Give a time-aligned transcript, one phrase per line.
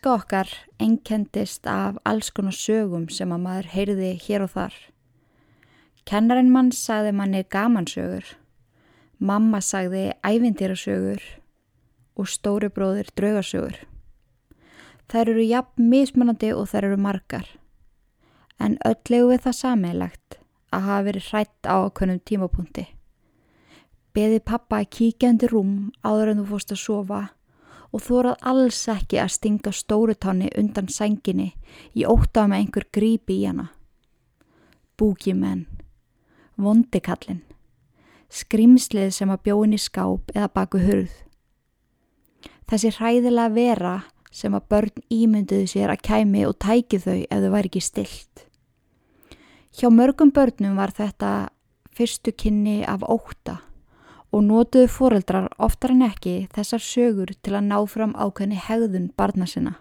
[0.00, 0.48] Æska okkar
[0.80, 4.74] einkendist af alls konar sögum sem að maður heyrði hér og þar.
[6.08, 8.24] Kennarinn mann sagði manni gamansögur,
[9.18, 11.20] mamma sagði ævindýrasögur
[12.16, 13.76] og stóri bróðir draugasögur.
[15.12, 17.44] Þær eru jafn mismunandi og þær eru margar,
[18.56, 20.38] en öllegu við það sameilagt
[20.72, 22.86] að hafa verið hrætt á okkunum tímapunkti.
[24.16, 27.20] Beði pappa að kíkja undir rúm áður en þú fórst að sofa
[27.90, 31.50] og þórað alls ekki að stinga stórutáni undan sænginni
[31.94, 33.70] í óttaf með einhver grípi í hana.
[35.00, 35.66] Búkimenn,
[36.60, 37.42] vondikallin,
[38.30, 41.14] skrimslið sem að bjóin í skáp eða baku hurð.
[42.70, 43.94] Þessi hræðilega vera
[44.30, 48.44] sem að börn ímynduðu sér að kæmi og tæki þau ef þau væri ekki stilt.
[49.74, 51.50] Hjá mörgum börnum var þetta
[51.94, 53.58] fyrstu kynni af óta
[54.30, 59.46] og nótuðu fóreldrar oftar en ekki þessar sögur til að ná fram ákveðni hegðun barna
[59.50, 59.74] sinna.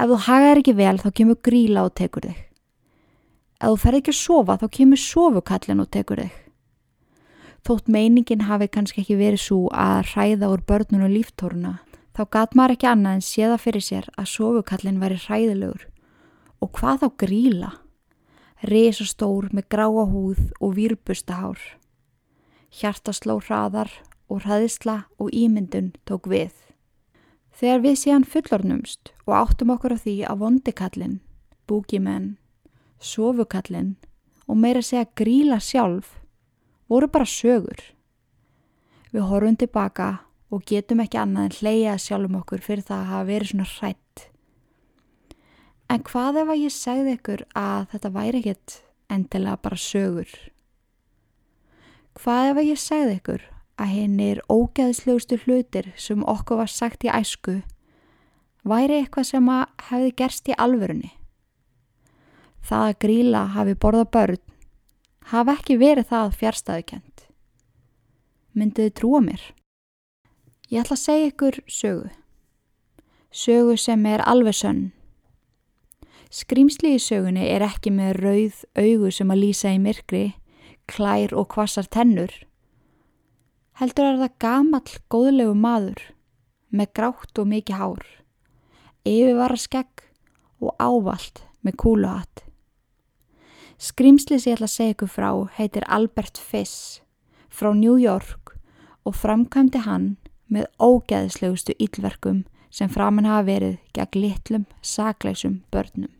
[0.00, 2.38] Ef þú hagaðir ekki vel þá kemur gríla og tekur þig.
[3.60, 6.38] Ef þú ferð ekki að sofa þá kemur sofukallin og tekur þig.
[7.60, 11.74] Þótt meiningin hafi kannski ekki verið svo að hræða úr börnun og líftóruna
[12.16, 15.84] þá gat maður ekki annað en séða fyrir sér að sofukallin væri hræðilegur.
[16.60, 17.70] Og hvað þá gríla?
[18.64, 20.74] Resa stór með gráa húð og
[22.70, 23.90] výrbustahár hjartasló hraðar
[24.30, 26.52] og hraðisla og ímyndun tók við.
[27.50, 31.20] Þegar við séðan fullornumst og áttum okkur á því að vondikallin,
[31.66, 32.38] búkimenn,
[33.00, 33.96] sofukallin
[34.46, 36.20] og meira segja gríla sjálf
[36.88, 37.80] voru bara sögur.
[39.10, 40.20] Við horfum tilbaka
[40.50, 44.26] og getum ekki annað en hleyja sjálfum okkur fyrir það að hafa verið svona hrætt.
[45.90, 48.80] En hvað ef að ég segði ykkur að þetta væri ekkit
[49.10, 50.30] endilega bara sögur?
[52.18, 53.42] Hvað ef að ég segði ykkur
[53.80, 57.60] að hennir ógeðslegustu hlutir sem okkur var sagt í æsku
[58.66, 61.12] væri eitthvað sem að hefði gerst í alvörunni?
[62.66, 64.42] Það að gríla hafi borða börn
[65.30, 67.26] hafi ekki verið það fjárstæðukent.
[68.58, 69.42] Mynduðu trúa mér?
[70.70, 72.10] Ég ætla að segja ykkur sögu.
[73.30, 74.82] Sögu sem er alveg sönn.
[76.30, 80.24] Skrýmsli í sögunni er ekki með rauð augu sem að lýsa í myrkri
[80.90, 82.32] klær og kvassar tennur.
[83.80, 86.02] Heldur er það gamall góðlegu maður
[86.70, 88.04] með grátt og mikið hár,
[89.08, 90.04] yfirvara skegg
[90.60, 92.44] og ávalt með kúluhatt.
[93.80, 97.00] Skrimsli sem ég ætla að segja ykkur frá heitir Albert Fiss
[97.48, 98.54] frá New York
[99.08, 100.16] og framkvæmdi hann
[100.52, 106.12] með ógeðslegustu ílverkum sem framann hafa verið gegn litlum, sakleisum börnum.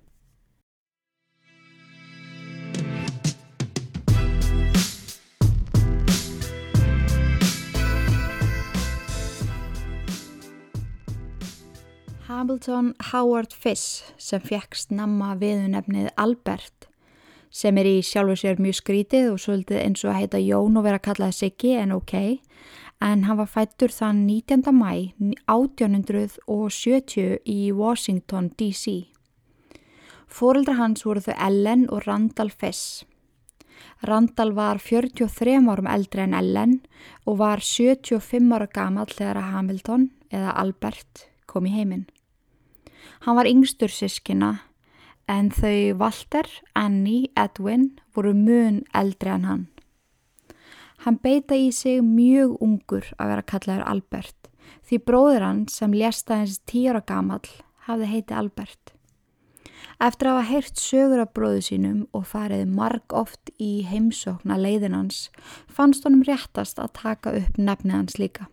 [12.41, 16.87] Hamilton Howard Fiss sem fekk snamma viðunefnið Albert
[17.53, 20.87] sem er í sjálfu sér mjög skrítið og svolítið eins og að heita Jón og
[20.87, 22.15] vera að kalla það Siggi en ok
[23.05, 24.73] en hann var fættur þann 19.
[24.73, 25.13] mæ
[25.53, 28.85] 1870 í Washington DC.
[30.25, 33.05] Fóreldra hans voru þau Ellen og Randall Fiss.
[34.09, 36.81] Randall var 43 árum eldri en Ellen
[37.27, 42.09] og var 75 ára gamal þegar Hamilton eða Albert kom í heiminn.
[43.21, 44.55] Hann var yngstur sískina
[45.29, 49.67] en þau Walter, Annie, Edwin voru mun eldri en hann.
[51.05, 54.49] Hann beita í sig mjög ungur að vera kallaður Albert
[54.89, 57.45] því bróður hann sem lesta hans tíra gamal
[57.87, 58.95] hafði heiti Albert.
[60.01, 65.27] Eftir að hafa heyrt sögur af bróðu sínum og farið marg oft í heimsókna leiðinans
[65.69, 68.49] fannst honum réttast að taka upp nefnið hans líka.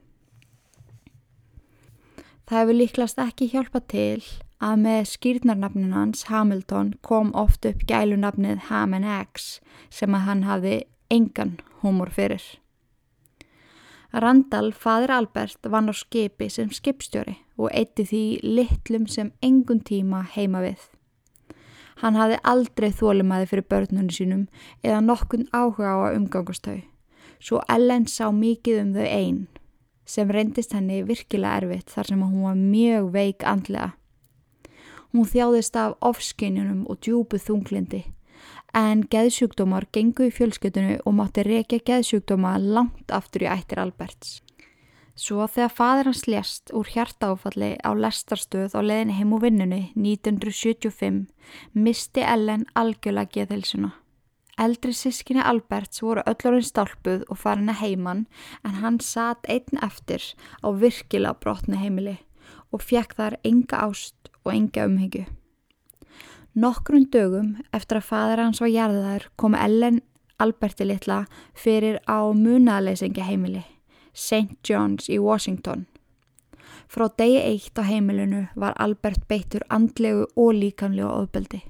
[2.47, 4.23] Það hefur líklast ekki hjálpa til
[4.63, 9.59] að með skýrnarnafnin hans Hamilton kom oft upp gælunafnið Ham and Eggs
[9.89, 10.77] sem að hann hafði
[11.13, 12.41] engan humor fyrir.
[14.13, 20.23] Randall, fadir Albert, vann á skipi sem skipstjóri og eitti því litlum sem engun tíma
[20.33, 20.79] heima við.
[22.01, 24.47] Hann hafði aldrei þólumæði fyrir börnunum sínum
[24.85, 26.79] eða nokkun áhuga á að umgangastau,
[27.41, 29.45] svo Ellen sá mikið um þau einn
[30.07, 33.91] sem reyndist henni virkilega erfitt þar sem hún var mjög veik andlega.
[35.17, 38.03] Hún þjáðist af ofskinjunum og djúbu þunglindi
[38.77, 44.43] en geðsjúkdómar gengu í fjölskytunu og mátti reykja geðsjúkdóma langt aftur í ættir Alberts.
[45.17, 51.25] Svo þegar fadur hans lést úr hjartáfalli á lestarstöð á leðinni heim og vinnunni 1975
[51.73, 53.95] misti Ellen algjörlega geðhelsuna.
[54.61, 58.23] Eldri sískinni Alberts voru öllurinn stálpuð og farin að heiman
[58.61, 60.21] en hann satt einn eftir
[60.61, 62.19] á virkilega brotni heimili
[62.73, 64.16] og fekk þar enga ást
[64.47, 65.25] og enga umhyggju.
[66.57, 69.99] Nokkrun dögum eftir að fadur hans var jarðaður kom Ellen
[70.41, 71.25] Alberti litla
[71.57, 73.63] fyrir á munaðleysingja heimili,
[74.13, 74.57] St.
[74.65, 75.85] John's í Washington.
[76.87, 81.61] Frá degi eitt á heimilinu var Albert beittur andlegu og líkamlega ofbeldi.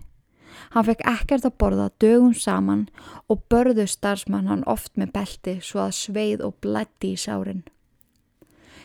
[0.73, 2.87] Hann fekk ekkert að borða dögum saman
[3.27, 7.63] og börðu starfsmann hann oft með belti svo að sveið og blætti í sárin.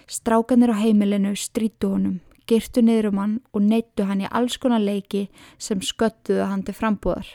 [0.07, 4.83] Strákanir á heimilinu strítu honum, girtu niður um hann og neittu hann í alls konar
[4.83, 5.29] leiki
[5.59, 7.29] sem sköttuðu hann til frambúðar.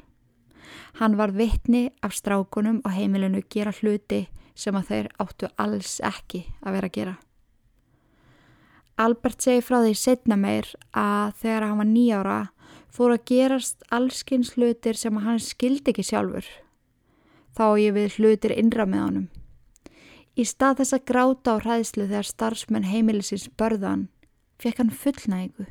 [1.00, 4.28] Hann var vittni af strákunum á heimilinu gera hluti
[4.58, 7.16] sem að þeir áttu alls ekki að vera að gera.
[8.98, 12.38] Albert segi frá því setna meir að þegar hann var nýjára
[12.90, 16.48] fór að gerast allskins hlutir sem hann skildi ekki sjálfur.
[17.54, 19.28] Þá ég við hlutir innra með honum.
[20.38, 24.08] Í stað þess að gráta á hræðslu þegar starfsmenn heimilisins börðan
[24.62, 25.68] fekk hann fullnægu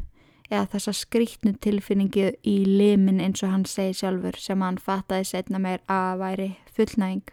[0.51, 5.59] eða þessa skrítnu tilfinningi í limin eins og hann segi sjálfur sem hann fattaði setna
[5.63, 7.27] meir að væri fullnæging.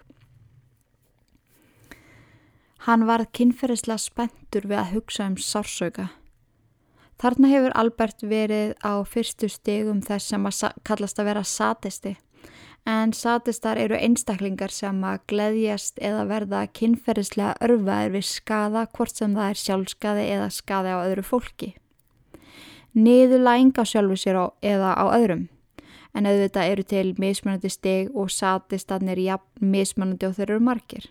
[2.84, 6.10] Hann varð kynferðislega spenntur við að hugsa um sársöka.
[7.22, 12.18] Þarna hefur Albert verið á fyrstu stegum þess sem að kallast að vera satisti.
[12.86, 19.38] En satistar eru einstaklingar sem að gleðjast eða verða kynferðislega örfaðir við skada hvort sem
[19.38, 21.72] það er sjálfskaði eða skadi á öðru fólki.
[22.94, 25.48] Niðurlæng á sjálfu sér á, eða á öðrum.
[26.14, 31.08] En auðvitað eru til mismunandi steg og satistarnir jafn mismunandi og þeir eru margir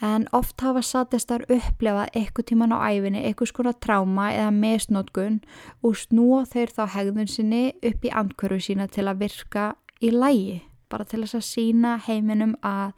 [0.00, 5.40] en oft hafa satistar upplefað eitthvað tíman á æfinni, eitthvað skona tráma eða mesnótkun
[5.82, 9.64] og snúa þeir þá hegðun sinni upp í andkörfu sína til að virka
[10.02, 10.58] í lægi,
[10.88, 12.92] bara til þess að sína heiminum að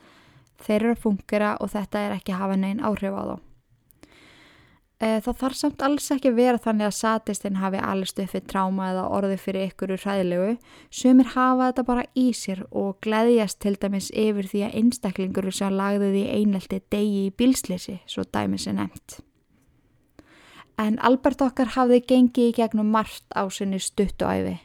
[0.61, 3.37] þeir eru að fungera og þetta er ekki að hafa neinn áhrif á þá.
[5.01, 9.07] Eh, það þarf samt alls ekki vera þannig að satistinn hafi allir stöfið tráma eða
[9.17, 10.51] orði fyrir ykkur úr hræðilegu
[10.93, 15.73] sumir hafa þetta bara í sér og gleðjast til dæmis yfir því að einstaklingur sem
[15.73, 19.23] lagði því einelti degi í bílslisi, svo dæmis er nefnt.
[20.77, 24.59] En Albert okkar hafði gengið í gegnum margt á sinni stuttu æfi.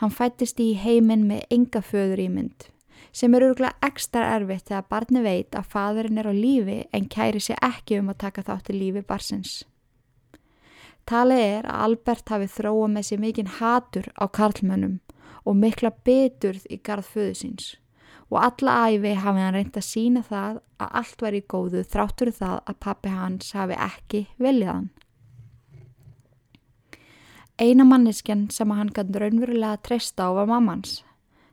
[0.00, 2.70] Hann fættist í heiminn með enga föður ímynd
[3.12, 7.40] sem er örgulega ekstra erfitt þegar barni veit að fadurinn er á lífi en kæri
[7.42, 9.54] sér ekki um að taka þátt í lífi barsins.
[11.10, 15.00] Talið er að Albert hafi þróa með sér mikinn hatur á karlmönnum
[15.42, 17.70] og mikla beturð í garð föðu síns
[18.30, 22.58] og alla æfi hafi hann reynd að sína það að allt væri góðu þráttur það
[22.70, 24.90] að pappi hans hafi ekki veljað hann.
[27.60, 31.02] Eina manneskjan sem hann kannu raunverulega treysta á var mammans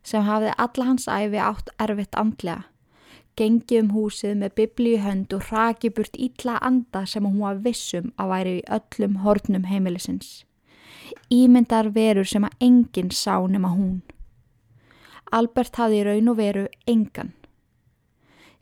[0.07, 2.61] sem hafði alla hans æfi átt erfitt andlega.
[3.35, 8.13] Gengi um húsið með biblíu hönd og raki burt ítla anda sem hún var vissum
[8.15, 10.45] að væri í öllum hornum heimilisins.
[11.27, 13.99] Ímyndar verur sem að enginn sá nema hún.
[15.35, 17.33] Albert hafði í raun og veru engan.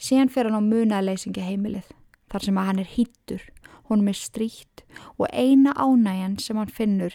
[0.02, 1.94] Síðan fer hann á munaleysingi heimilið,
[2.34, 3.46] þar sem að hann er hýttur,
[3.86, 4.84] honum er stríkt
[5.20, 7.14] og eina ánægjan sem hann finnur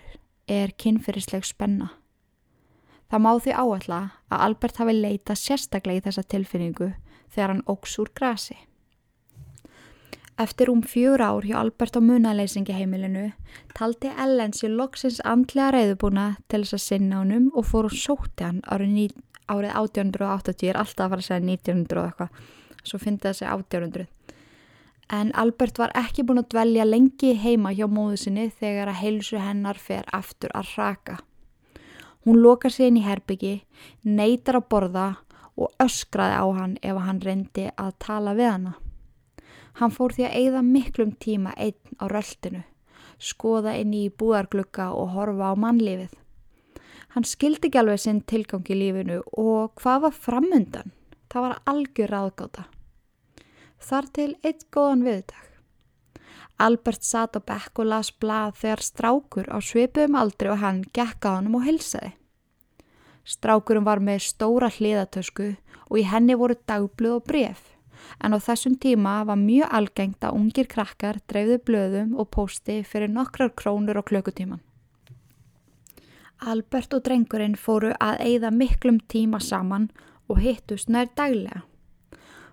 [0.51, 1.93] er kynferðisleg spenna.
[3.11, 6.91] Það má því áalla að Albert hafi leita sérstaklega í þessa tilfinningu
[7.31, 8.57] þegar hann óks úr grasi.
[10.41, 13.27] Eftir um fjúr ár hjá Albert á munaleysingi heimilinu
[13.77, 18.47] taldi Ellen sér loksins andlega reyðubúna til þess að sinna honum og fór og sóti
[18.47, 19.13] hann árið,
[19.51, 22.41] árið 1880, er alltaf að fara að segja 1900 eitthvað,
[22.81, 24.09] svo fyndi það sig 1800.
[25.11, 29.41] En Albert var ekki búin að dvelja lengi heima hjá móðu sinni þegar að heilsu
[29.43, 31.17] hennar fer aftur að raka.
[32.23, 33.57] Hún lokar sig inn í herbyggi,
[34.05, 35.09] neytar að borða
[35.59, 38.75] og öskraði á hann ef hann reyndi að tala við hana.
[39.81, 42.63] Hann fór því að eigða miklum tíma einn á röldinu,
[43.19, 46.15] skoða inn í búðarglugga og horfa á mannlífið.
[47.17, 50.93] Hann skildi ekki alveg sinn tilgang í lífinu og hvað var framundan?
[51.31, 52.71] Það var algjör aðgáta.
[53.81, 55.47] Þar til eitt góðan viðdag.
[56.61, 61.33] Albert satt á bekk og las blað þegar strákur á svipum aldri og hann gekka
[61.33, 62.13] á hann og hilsaði.
[63.25, 65.55] Strákurum var með stóra hliðatösku
[65.89, 67.71] og í henni voru dagblöð og bref
[68.21, 73.13] en á þessum tíma var mjög algengt að ungir krakkar dreifðu blöðum og posti fyrir
[73.13, 74.61] nokkrar krónur á klökutíman.
[76.41, 79.91] Albert og drengurinn fóru að eigða miklum tíma saman
[80.29, 81.65] og hittust nær daglega.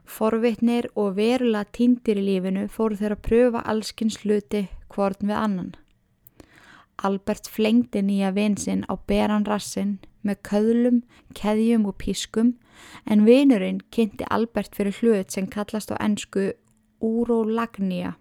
[0.08, 5.74] Forvitnir og verulega týndir í lífinu fóru þeir að pröfa allskins hluti hvorn við annan.
[7.06, 11.02] Albert flengdi nýja vinsinn á beran rassin með köðlum,
[11.38, 12.56] keðjum og pískum
[13.06, 16.54] en vinurinn kynnti Albert fyrir hlut sem kallast á ennsku
[17.04, 18.16] Urolagnia.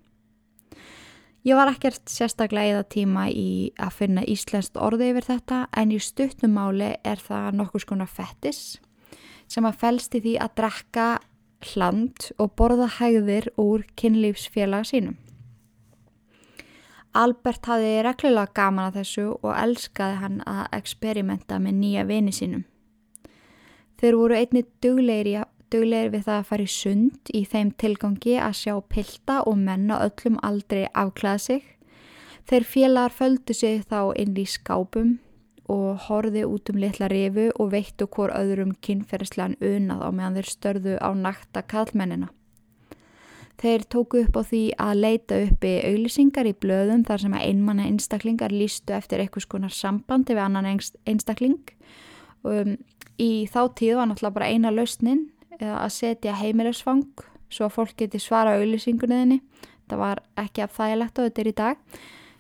[1.47, 6.01] Ég var ekkert sérstaklega eða tíma í að finna íslenskt orði yfir þetta en í
[6.03, 8.81] stuttumáli er það nokkus konar fettis
[9.47, 11.07] sem að fælst í því að drekka
[11.65, 15.17] hland og borða hægðir úr kynlífsfélaga sínum.
[17.17, 22.65] Albert hafi reglulega gaman að þessu og elskaði hann að eksperimenta með nýja vini sínum.
[23.97, 28.59] Þeir voru einni duglegir, duglegir við það að fara í sund í þeim tilgangi að
[28.61, 31.63] sjá pilda og menna öllum aldrei afklæða sig.
[32.47, 35.17] Þeir félagar földu sig þá inn í skápum
[35.73, 40.51] og horfi út um litla rifu og veittu hvort öðrum kynferðslegan unað á meðan þeir
[40.53, 42.29] störðu á nakta kallmennina.
[43.57, 47.87] Þeir tóku upp á því að leita uppi auðlisingar í blöðum þar sem að einmanna
[47.89, 50.69] einstaklingar lístu eftir eitthvað skonar sambandi við annan
[51.09, 51.63] einstakling.
[52.45, 52.77] Um,
[53.17, 57.07] í þá tíð var náttúrulega bara eina lausnin að setja heimilisfang
[57.49, 59.41] svo að fólk geti svara auðlýsingunniðinni.
[59.89, 61.83] Það var ekki af þægilegt á þetta er í dag.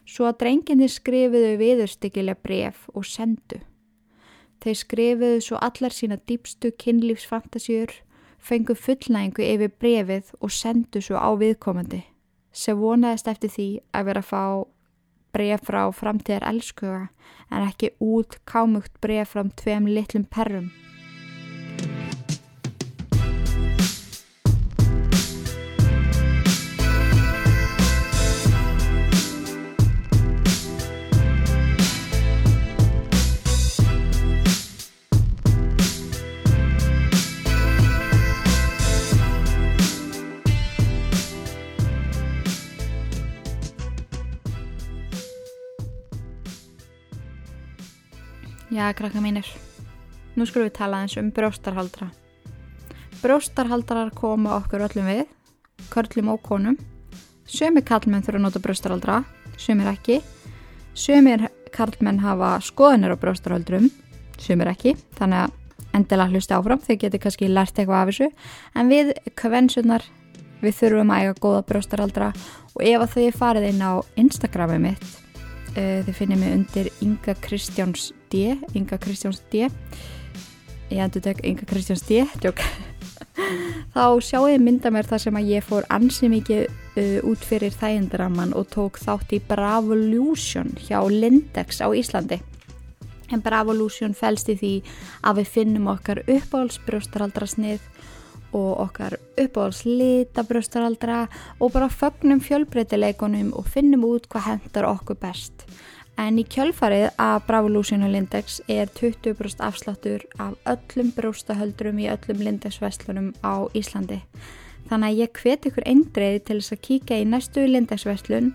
[0.06, 3.60] Svo að drenginni skrifiðu viðurstykkilega bref og sendu.
[4.62, 7.90] Þeir skrifiðu svo allar sína dýpstu kynlífsfantasjur,
[8.38, 12.04] fengu fullnægingu yfir brefið og sendu svo á viðkomandi
[12.56, 14.42] sem vonaðist eftir því að vera að fá
[15.36, 17.02] bref frá framtíðar elskuga
[17.50, 20.70] en ekki út kámugt bref frá tveim litlum perrum.
[48.76, 49.46] Já, krakka mínir.
[50.36, 52.10] Nú skulum við tala eins um bróstarhaldra.
[53.22, 55.22] Bróstarhaldrar koma okkur öllum við,
[55.88, 56.76] körlum og konum.
[57.48, 59.22] Sumir kallmenn þurfa að nota bróstarhaldra,
[59.56, 60.18] sumir ekki.
[60.92, 63.86] Sumir kallmenn hafa skoðanir á bróstarhaldrum,
[64.36, 64.92] sumir ekki.
[65.16, 68.30] Þannig að endilega hlusta áfram, þau getur kannski lært eitthvað af þessu.
[68.76, 70.04] En við kvensunar,
[70.60, 72.28] við þurfum að eiga góða bróstarhaldra
[72.74, 75.10] og ef að þau farið inn á Instagramið mitt,
[75.72, 79.68] uh, þau finnir mig undir Inga Kristjáns D Inga Kristjáns D.
[80.90, 82.24] Ég endur tek Inga Kristjáns D
[83.94, 87.72] þá sjáu ég mynda mér það sem að ég fór ansi mikið uh, út fyrir
[87.72, 92.40] þægindraman og tók þátt í Bravolution hjá Lindex á Íslandi.
[93.32, 94.74] En Bravolution fælst í því
[95.26, 97.88] að við finnum okkar uppáhaldsbrjóstaraldra snið
[98.56, 101.26] og okkar uppáhaldslita brjóstaraldra
[101.60, 105.55] og bara fögnum fjölbreytileikunum og finnum út hvað hendar okkur best
[106.16, 112.40] En í kjölfarið að Bravolution og Lindex er 20% afsláttur af öllum bróstahöldurum í öllum
[112.40, 114.22] Lindex-vestlunum á Íslandi.
[114.88, 118.54] Þannig að ég hvet ykkur eindreiði til þess að kíka í næstu Lindex-vestlun,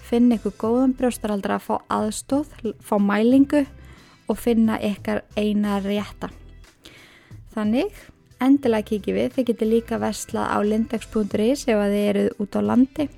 [0.00, 3.66] finna ykkur góðan bróstaraldra að fá aðstóð, fá mælingu
[4.32, 6.32] og finna ykkar eina rétta.
[7.52, 7.92] Þannig,
[8.40, 13.12] endilega kíkið við, þið getur líka vestlað á lindex.is ef þið eruð út á landi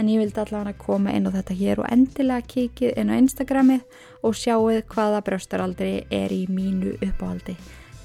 [0.00, 3.82] en ég vildi allavega koma inn á þetta hér og endilega kikið inn á Instagramið
[4.24, 7.56] og sjáuð hvaða brjóstaraldri er í mínu uppáhaldi.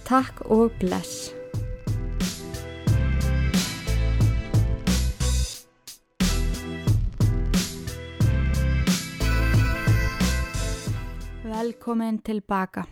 [0.04, 1.32] Takk og bless!
[11.48, 12.84] Velkomin tilbaka.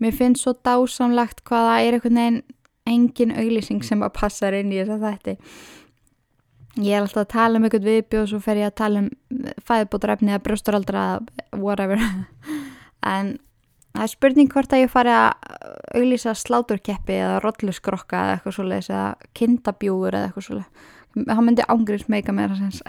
[0.00, 2.42] Mér finnst svo dásamlegt hvaða er einhvern veginn
[2.88, 5.36] engin auglýsing sem að passa inn í þess að þetta
[6.80, 9.08] ég er alltaf að tala um einhvern viðbjóð og svo fer ég að tala um
[9.68, 11.06] fæðbótrefni eða brjósturaldra
[11.56, 12.02] whatever.
[13.02, 13.32] En
[13.90, 15.32] það er spurning hvort að ég fari að
[15.98, 22.08] auglýsa sláturkeppi eða rolluskrokka eða eitthvað svolítið eða kindabjúur eða eitthvað svolítið það myndi ángriðs
[22.12, 22.80] meika meira sens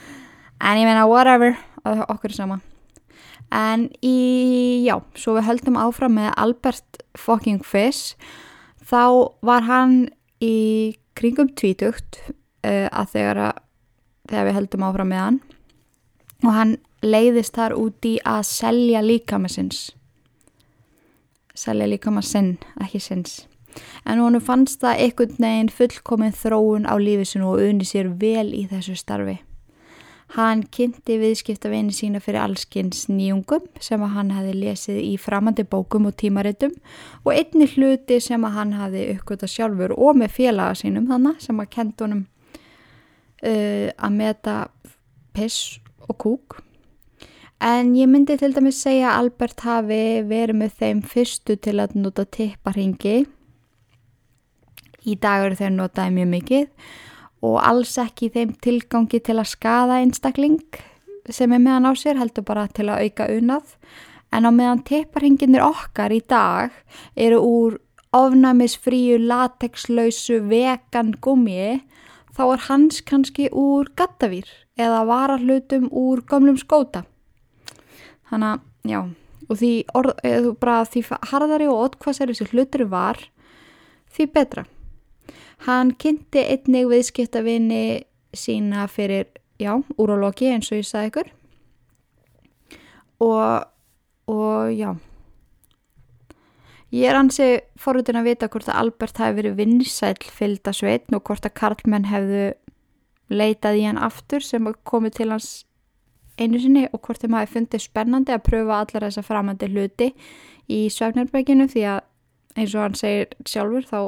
[0.66, 2.60] en ég meina whatever okkur er sama.
[3.50, 8.14] En í, já, svo við höldum áfram með Albert fucking Fish.
[8.86, 9.96] Þá var hann
[10.44, 12.20] í kringum tvítugt
[12.66, 13.62] uh, að þegar, að
[14.30, 15.40] þegar við heldum áfram með hann.
[16.40, 19.90] Og hann leiðist þar úti að selja líkamassins
[21.60, 23.44] selja líkamassinn, ekki sinns.
[24.08, 28.64] En hún fannst það einhvern veginn fullkominn þróun á lífisinu og unni sér vel í
[28.70, 29.38] þessu starfi.
[30.36, 36.06] Hann kynnti viðskiptaveini sína fyrir allskins nýjungum sem að hann hafi lesið í framandi bókum
[36.06, 36.76] og tímaritum
[37.24, 41.58] og einni hluti sem að hann hafi uppgötta sjálfur og með félaga sínum þannig sem
[41.58, 42.28] að kent honum
[43.44, 44.56] uh, að meta
[45.36, 45.78] piss
[46.08, 46.60] og kúk.
[47.60, 51.98] En ég myndi til dæmis segja að Albert hafi verið með þeim fyrstu til að
[52.00, 53.26] nota tipparhingi.
[55.04, 56.88] Í dagur þegar notaði mjög mikið
[57.44, 60.60] og alls ekki þeim tilgangi til að skada einstakling
[61.28, 63.76] sem er meðan á sér heldur bara til að auka unnað
[64.32, 66.74] en á meðan tepparhinginir okkar í dag
[67.16, 67.78] eru úr
[68.16, 71.80] ofnæmisfríu, latexlausu, vegan gummi
[72.36, 74.48] þá er hans kannski úr gattavýr
[74.80, 77.04] eða varahlutum úr gömlum skóta.
[78.30, 78.60] Þannig að,
[78.90, 79.00] já,
[79.50, 83.18] og því, orð, eða, bara, því harðari og oddkvassari þessi hlutur var,
[84.14, 84.64] því betra.
[85.66, 87.84] Hann kynnti einnig viðskiptavinni
[88.36, 89.28] sína fyrir,
[89.60, 91.30] já, úrologi eins og ég sagði ykkur
[93.20, 93.66] og,
[94.30, 94.94] og já,
[96.90, 101.46] Ég er hansi forrutin að vita hvort að Albert hafi verið vinsæl fylgdasveitn og hvort
[101.46, 102.48] að Karlmenn hefðu
[103.30, 105.50] leitað í hann aftur sem komið til hans
[106.40, 110.10] einu sinni og hvort þeim hafi fundið spennandi að pröfa allar þessa framandi hluti
[110.66, 112.00] í Svefnarberginu því að
[112.58, 114.00] eins og hann segir sjálfur þá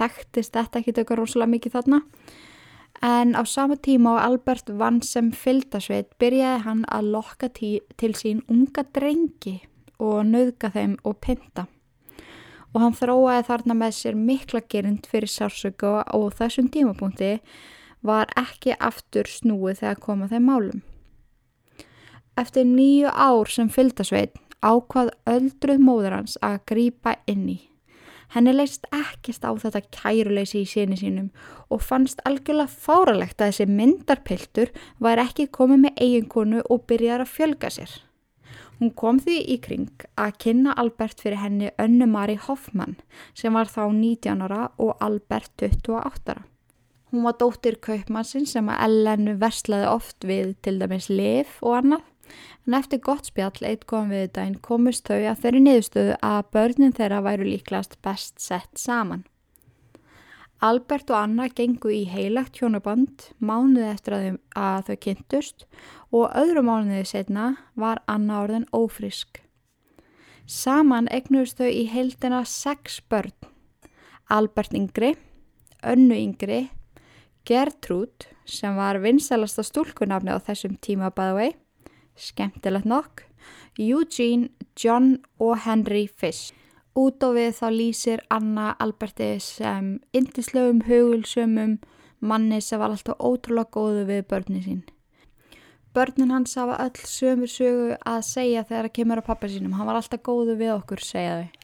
[0.00, 2.02] þekktist þetta ekki tökur rosalega mikið þarna.
[3.04, 8.46] En á sama tíma á Albert vann sem fylgdasveit byrjaði hann að lokka til sín
[8.48, 9.58] unga drengi
[10.00, 11.68] og nöðga þeim og pinta
[12.74, 17.38] og hann þróaði þarna með sér mikla gerind fyrir sársöku og þessum tímapunkti
[18.04, 20.82] var ekki aftur snúið þegar koma þeim málum.
[22.38, 27.58] Eftir nýju ár sem fylgdasveit ákvað öldruð móður hans að grýpa inn í.
[28.34, 31.30] Henni leist ekkist á þetta kæruleysi í síni sínum
[31.72, 37.32] og fannst algjörlega fáralegt að þessi myndarpiltur var ekki komið með eiginkonu og byrjar að
[37.32, 37.94] fjölga sér.
[38.78, 42.94] Hún kom því í kring að kynna Albert fyrir henni önnu Mari Hoffmann
[43.34, 46.44] sem var þá 19 ára og Albert 28 ára.
[47.08, 52.04] Hún var dóttir kaupmannsinn sem að Ellenu verslaði oft við til dæmis lif og annað
[52.68, 56.94] en eftir gott spjall eitt kom við dæn komust þau að þeirri niðurstöðu að börnin
[56.98, 59.24] þeirra væru líklast best sett saman.
[60.58, 65.66] Albert og Anna gengu í heilagt hjónaband mánuði eftir að þau, kynntust
[66.10, 69.38] og öðru mánuði setna var Anna orðin ófrisk.
[70.50, 73.36] Saman egnust þau í heildina sex börn.
[74.28, 75.14] Albert yngri,
[75.86, 76.64] Önnu yngri,
[77.46, 81.52] Gertrúd sem var vinsalasta stúlkunafni á þessum tíma bæðvei,
[82.18, 83.28] skemmtilegt nokk,
[83.78, 86.50] Eugene, John og Henry Fish.
[86.96, 91.78] Út á við þá lýsir Anna Alberti sem indislögum hugulsumum
[92.20, 94.82] manni sem var alltaf ótrúlega góðu við börni sín.
[95.94, 99.74] Börnin hans hafa öll sömur sögu að segja þegar það kemur á pappa sínum.
[99.74, 101.58] Hann var alltaf góðu við okkur, segja þau.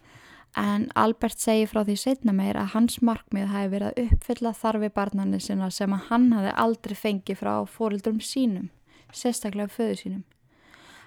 [0.54, 4.90] En Albert segi frá því setna meir að hans markmið hafi verið að uppfylla þarfi
[4.94, 8.68] barnarnir sinna sem að hann hafi aldrei fengið frá fórildrum sínum,
[9.10, 10.22] sérstaklega föðu sínum.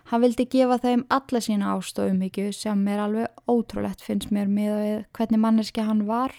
[0.08, 5.04] Hann vildi gefa þeim alla sína ástóðum ykkur sem er alveg ótrúlegt finnst mér með
[5.18, 6.32] hvernig manneski hann var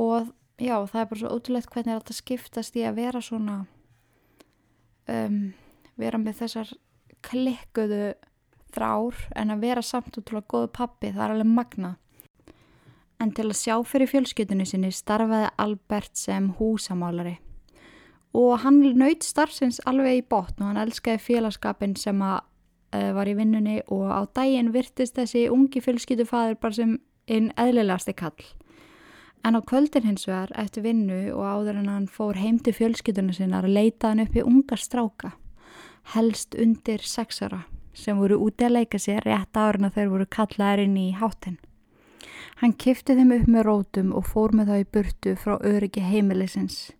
[0.00, 3.58] og já það er bara svo ótrúlegt hvernig þetta skiptast í að vera svona
[5.12, 5.52] um,
[6.00, 6.72] vera með þessar
[7.28, 8.14] klikkuðu
[8.72, 11.94] þrár en að vera samt útrúlega góðu pappi það er alveg magna.
[13.20, 17.36] En til að sjá fyrir fjölskytunni sinni starfaði Albert sem húsamálari
[18.36, 22.46] og hann nöyt starfsins alveg í botn og hann elskaði félagskapin sem að
[22.90, 26.96] var í vinnunni og á daginn virtist þessi ungi fjölskyttufadur bara sem
[27.30, 28.42] einn eðlilegasti kall.
[29.44, 33.32] En á kvöldin hins vegar eftir vinnu og áður en hann fór heim til fjölskyttunum
[33.36, 35.32] sinna að leita hann upp í ungar stráka,
[36.12, 40.84] helst undir sexara sem voru úti að leika sér rétt árið að þeir voru kallaðir
[40.84, 41.58] inn í hátinn.
[42.60, 46.90] Hann kifti þeim upp með rótum og fór með þá í burtu frá öryggi heimilisins.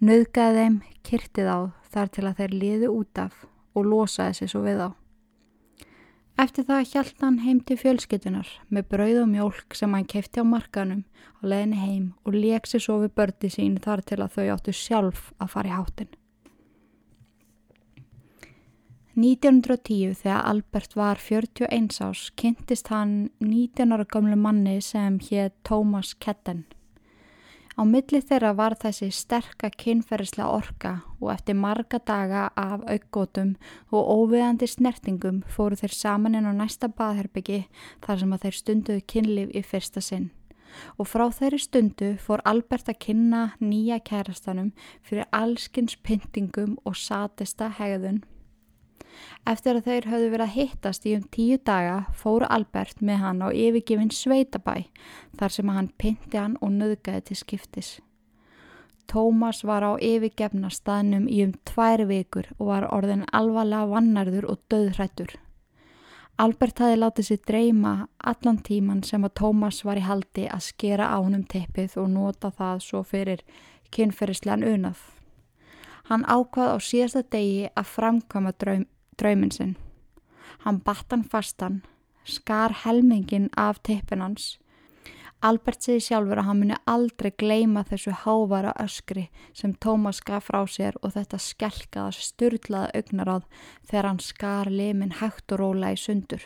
[0.00, 1.58] Nauðgæði þeim, kyrtið á
[1.92, 3.44] þar til að þeir liðu út af
[3.76, 4.90] og losaði sér svo við á.
[6.36, 10.44] Eftir það hjælt hann heim til fjölskytunar með brauð og mjólk sem hann kefti á
[10.44, 11.06] markanum
[11.40, 12.36] á leðinni heim og
[12.68, 16.12] sér svo við bördi sín þar til að þau áttu sjálf að fara í hátinn.
[19.16, 26.12] 1910 þegar Albert var 41 ás kynntist hann 19 ára gamlu manni sem hétt Thomas
[26.20, 26.66] Ketten.
[27.76, 33.50] Á milli þeirra var þessi sterka kynferðislega orka og eftir marga daga af aukgótum
[33.92, 37.66] og óviðandi snertingum fóru þeir saman inn á næsta baðherbyggi
[38.06, 40.30] þar sem að þeir stunduðu kynlif í fyrsta sinn.
[40.96, 44.72] Og frá þeirri stundu fór Albert að kynna nýja kærastanum
[45.04, 48.22] fyrir allskins pyntingum og satista hegðun
[49.46, 53.44] Eftir að þeir höfðu verið að hittast í um tíu daga fóru Albert með hann
[53.46, 54.88] á yfirgifin Sveitabæ
[55.38, 57.90] þar sem hann pynti hann og nöðgæði til skiptis.
[59.06, 64.62] Tómas var á yfirgefna staðnum í um tvær vikur og var orðin alvarlega vannarður og
[64.72, 65.36] döðrættur.
[66.36, 71.12] Albert hafi látið sér dreyma allan tíman sem að Tómas var í haldi að skera
[71.16, 73.44] ánum teppið og nota það svo fyrir
[73.94, 75.15] kynferðislegan unað.
[76.06, 78.86] Hann ákvað á síðasta degi að framkama draum,
[79.18, 79.74] drauminn sinn.
[80.62, 81.80] Hann batt hann fastan,
[82.24, 84.56] skar helmingin af tippinans.
[85.44, 90.62] Albert segi sjálfur að hann muni aldrei gleima þessu hávara öskri sem Tómas gaf frá
[90.70, 93.44] sér og þetta skelkaða styrlaða augnaráð
[93.90, 96.40] þegar hann skar limin hægt og róla í sundur.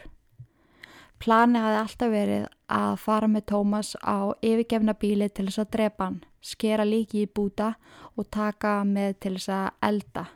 [1.20, 6.08] Plani hafi alltaf verið að fara með Tómas á yfirgefna bíli til þess að drepa
[6.08, 7.74] hann, skera líki í búta
[8.16, 10.26] og taka með til þess að elda.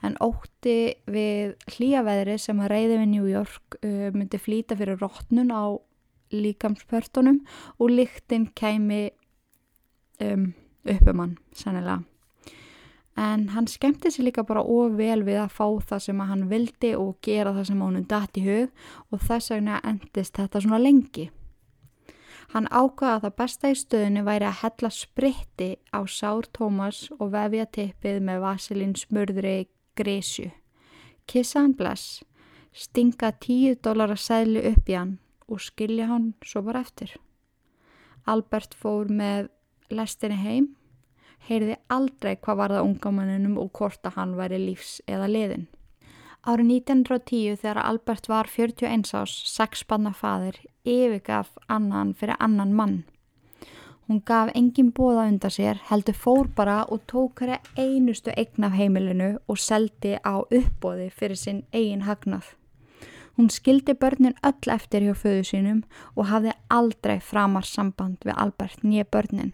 [0.00, 0.76] En ótti
[1.10, 3.80] við hlýjaveðri sem að reyði við New York
[4.16, 5.76] myndi flýta fyrir rótnun á
[6.32, 7.42] líkamspörtunum
[7.76, 9.10] og líktinn kæmi
[10.22, 10.52] um,
[10.86, 12.00] uppum hann, sannilega
[13.20, 17.18] en hann skemmti sér líka bara óvel við að fá það sem hann vildi og
[17.24, 21.28] gera það sem honum dætt í hug og þess vegna endist þetta svona lengi.
[22.50, 27.30] Hann ákvaða að það besta í stöðinu væri að hella spritti á Sár Tómas og
[27.30, 30.48] vefja tippið með vasilinn smörðri grísju.
[31.30, 32.24] Kissa hann bless,
[32.74, 37.14] stinga tíu dólar að segli upp í hann og skilja hann svo bara eftir.
[38.26, 39.52] Albert fór með
[39.94, 40.72] lestinni heim
[41.46, 45.68] heyrði aldrei hvað var það ungamanninum og hvort að hann væri lífs eða liðin.
[46.40, 50.56] Árið 1910 þegar Albert var 41 ás, sex banna fadir,
[50.88, 53.02] yfirgaf annan fyrir annan mann.
[54.08, 58.72] Hún gaf engin bóða undan sér, heldur fór bara og tók hverja einustu eign af
[58.72, 62.48] heimilinu og seldi á uppbóði fyrir sinn eigin hagnað.
[63.36, 65.84] Hún skildi börnin öll eftir hjá föðu sínum
[66.16, 69.52] og hafði aldrei framar samband við Albert nýja börnin.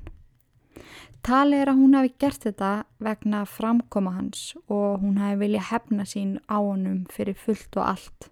[1.26, 2.70] Talið er að hún hafi gert þetta
[3.02, 8.28] vegna framkoma hans og hún hafi viljað hefna sín á honum fyrir fullt og allt.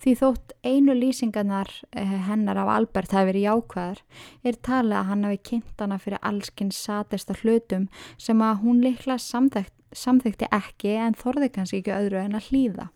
[0.00, 4.00] Því þótt einu lýsingarnar eh, hennar af Albert hafi verið jákvæðar
[4.40, 9.18] er talið að hann hafi kynnt hana fyrir allskinn satesta hlutum sem að hún likla
[9.20, 12.88] samþykti ekki en þorði kannski ekki öðru en að hlýða.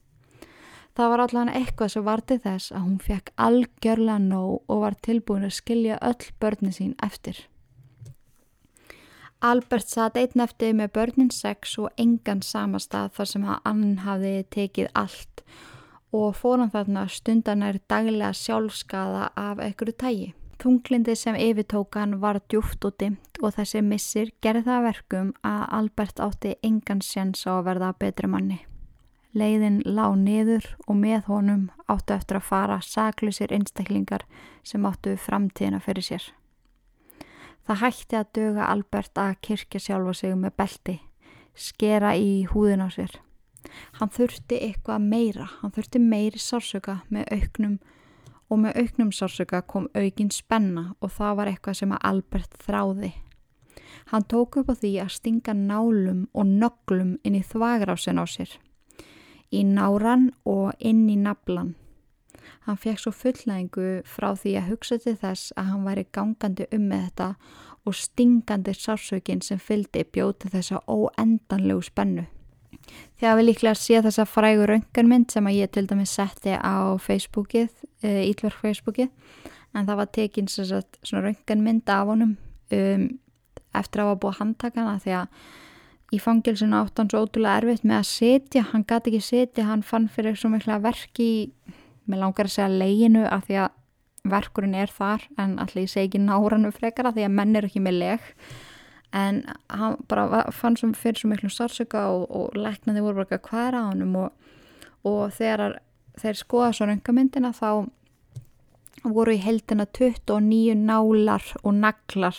[0.96, 5.44] Það var allavega eitthvað sem varti þess að hún fekk algjörlega nóg og var tilbúin
[5.44, 7.44] að skilja öll börni sín eftir.
[9.40, 14.88] Albert satt einn eftir með börnin sex og engan samastað þar sem hann hafi tekið
[14.98, 15.44] allt
[16.10, 20.32] og fór hann þarna stundan er daglega sjálfskaða af einhverju tægi.
[20.58, 26.24] Tunglindi sem yfirtókan var djúft og dimt og þessi missir gerði það verkum að Albert
[26.24, 28.58] átti engan sjans á að verða betri manni.
[29.38, 34.26] Leiðin lág niður og með honum áttu eftir að fara saklusir einstaklingar
[34.66, 36.26] sem áttu framtíðina fyrir sér.
[37.68, 40.92] Það hætti að döga Albert að kirkja sjálfa sig með belti,
[41.52, 43.18] skera í húðin á sér.
[43.98, 47.74] Hann þurfti eitthvað meira, hann þurfti meiri sársöka með auknum
[48.48, 53.10] og með auknum sársöka kom aukin spenna og það var eitthvað sem að Albert þráði.
[54.14, 58.48] Hann tók upp á því að stinga nálum og nöglum inn í þvagrásin á sér,
[59.52, 61.74] í náran og inn í naflan.
[62.66, 66.88] Hann fekk svo fullnægingu frá því að hugsa til þess að hann væri gangandi um
[66.90, 67.28] með þetta
[67.88, 72.26] og stingandi sársökin sem fyldi bjóti þessa óendanlegu spennu.
[73.18, 77.70] Þegar við líklega sé þessa frægu rönganmynd sem að ég til dæmis setti á Facebookið,
[78.02, 79.08] eh, Ílverk Facebookið,
[79.74, 82.36] en það var tekinn svona rönganmynd af honum
[82.72, 83.08] um,
[83.74, 85.26] eftir að hafa búið handtakana því að
[86.14, 89.84] í fangilsinu átt hann svo ótrúlega erfitt með að setja, hann gæti ekki setja, hann
[89.84, 91.76] fann fyrir svo mikla verki í
[92.08, 93.76] Mér langar að segja leginu af því að
[94.28, 97.82] verkurinn er þar en allir ég segi ekki nárannu frekara því að menn er ekki
[97.84, 98.32] með leg.
[99.16, 99.42] En
[99.72, 103.78] hann bara fann sem fyrir svo miklu sársöka og, og leknaði voru bara hvað er
[103.78, 104.50] á hann og,
[105.08, 105.78] og þegar
[106.18, 107.88] þeir skoða svo röngamyndina þá
[109.06, 112.36] voru í heldina 29 nálar og naglar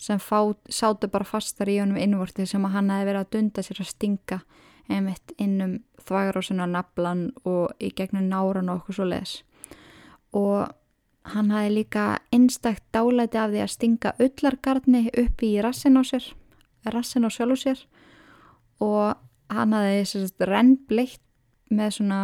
[0.00, 3.64] sem fá, sátu bara fastar í honum innvorti sem að hann hefði verið að dunda
[3.64, 4.40] sér að stinga
[4.90, 9.40] einmitt innum þvægarósinu á naflan og í gegnum náran og okkur svo les
[10.32, 10.70] og
[11.30, 16.30] hann hafi líka einstakt dálæti af því að stinga öllargarni upp í rassin á sér
[16.88, 17.80] rassin á sjálfu sér.
[18.80, 19.16] Og
[19.50, 21.20] hann hafi renn bleitt
[21.70, 22.20] með svona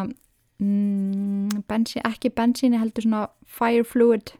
[0.59, 4.33] mm, bensin, ekki bensíni heldur svona fire fluid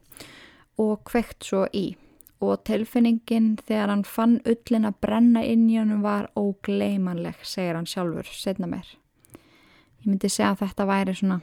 [0.79, 1.97] og kveikt svo í
[2.45, 7.89] og tilfinningin þegar hann fann ullin að brenna inn í hann var ógleimanleg, segir hann
[7.89, 8.91] sjálfur, setna mér.
[10.03, 11.41] Ég myndi segja að þetta væri svona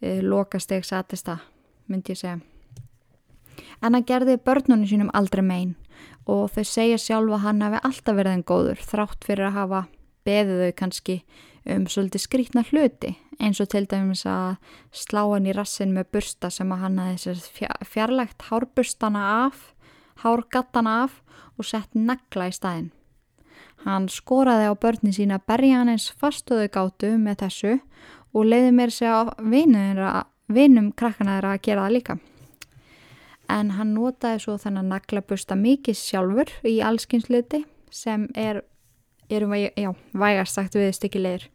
[0.00, 1.38] e, lokasteg satista,
[1.88, 2.38] myndi ég segja.
[3.80, 5.74] En hann gerði börnunum sínum aldrei megin
[6.28, 9.82] og þau segja sjálfa hann hafi alltaf verið en góður þrátt fyrir að hafa
[10.26, 11.20] beðið þau kannski
[11.66, 14.56] um svolítið skrítna hluti eins og til dæmis að
[14.94, 17.34] slá hann í rassin með bursta sem að hann hafi
[17.84, 19.72] fjarlægt hárbustana af,
[20.22, 21.20] hárgattana af
[21.56, 22.92] og sett negla í staðin.
[23.84, 27.74] Hann skoraði á börnin sína berja hann eins fastuðu gátu með þessu
[28.34, 32.18] og leiði mér segja á vinum krakkana þeirra að gera það líka.
[33.52, 37.62] En hann notaði svo þennan naglabusta mikið sjálfur í allskynsluti
[37.94, 38.64] sem er,
[39.30, 41.46] erum við, já, vægast sagt við stykkilegir.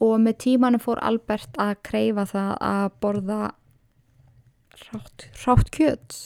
[0.00, 3.40] Og með tímanu fór Albert að kreyfa það að borða
[4.86, 6.18] rátt, rátt kjöt,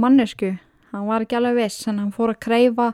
[0.00, 0.54] mannesku.
[0.92, 2.92] Hann var ekki alveg viss, en hann fór að kreyfa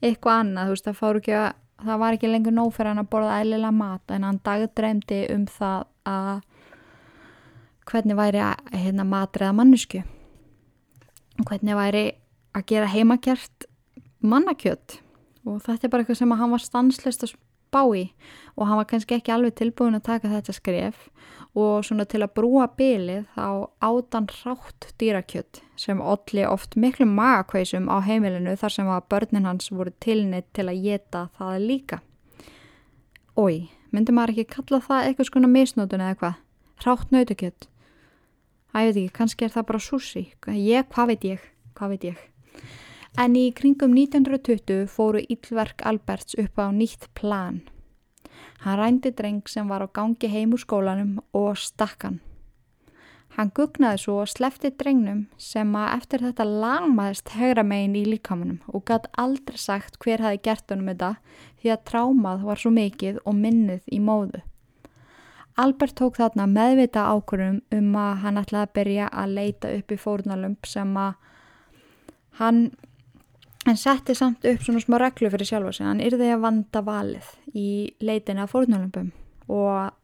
[0.00, 1.40] eitthvað annað, þú veist, það, ekki,
[1.84, 5.48] það var ekki lengur nóg fyrir hann að borða eðlilega mat, en hann dagdreymdi um
[5.58, 6.38] það að
[7.88, 10.04] hvernig væri að hérna, matræða mannesku
[11.46, 12.04] hvernig væri
[12.56, 13.68] að gera heimakjart
[14.24, 14.98] mannakjött
[15.46, 17.34] og þetta er bara eitthvað sem hann var stanslist að
[17.68, 18.08] spá í
[18.56, 21.06] og hann var kannski ekki alveg tilbúin að taka þetta skref
[21.58, 23.46] og svona til að brúa bylið þá
[23.84, 29.72] ádan rátt dýrakjött sem olli oft miklu magakveisum á heimilinu þar sem að börnin hans
[29.72, 32.00] voru tilnitt til að geta það líka.
[33.38, 36.40] Ói, myndi maður ekki kalla það eitthvað svona misnótun eða eitthvað?
[36.84, 37.68] Rátt nautakjött?
[38.72, 40.24] Það ég veit ekki, kannski er það bara sushi.
[40.54, 41.46] Ég, hvað veit ég,
[41.78, 42.26] hvað veit ég.
[43.18, 47.64] En í kringum 1920 fóru Íllverk Alberts upp á nýtt plan.
[48.62, 52.20] Hann rændi dreng sem var á gangi heim úr skólanum og stakkan.
[53.34, 58.62] Hann gugnaði svo og slefti drengnum sem að eftir þetta lagmaðist hegra megin í líkamunum
[58.70, 61.12] og gæti aldrei sagt hver hafi gert honum þetta
[61.58, 64.42] því að trámað var svo mikið og minnið í móðu.
[65.58, 69.98] Albert tók þarna meðvita ákvörðum um að hann ætlaði að byrja að leita upp í
[70.06, 71.16] fórnalömp sem að
[72.38, 72.68] hann,
[73.68, 75.86] hann setti samt upp svona smá reglu fyrir sjálfa sig.
[75.86, 77.68] Hann yrði að vanda valið í
[78.04, 79.10] leitina af fórnalömpum
[79.48, 79.94] og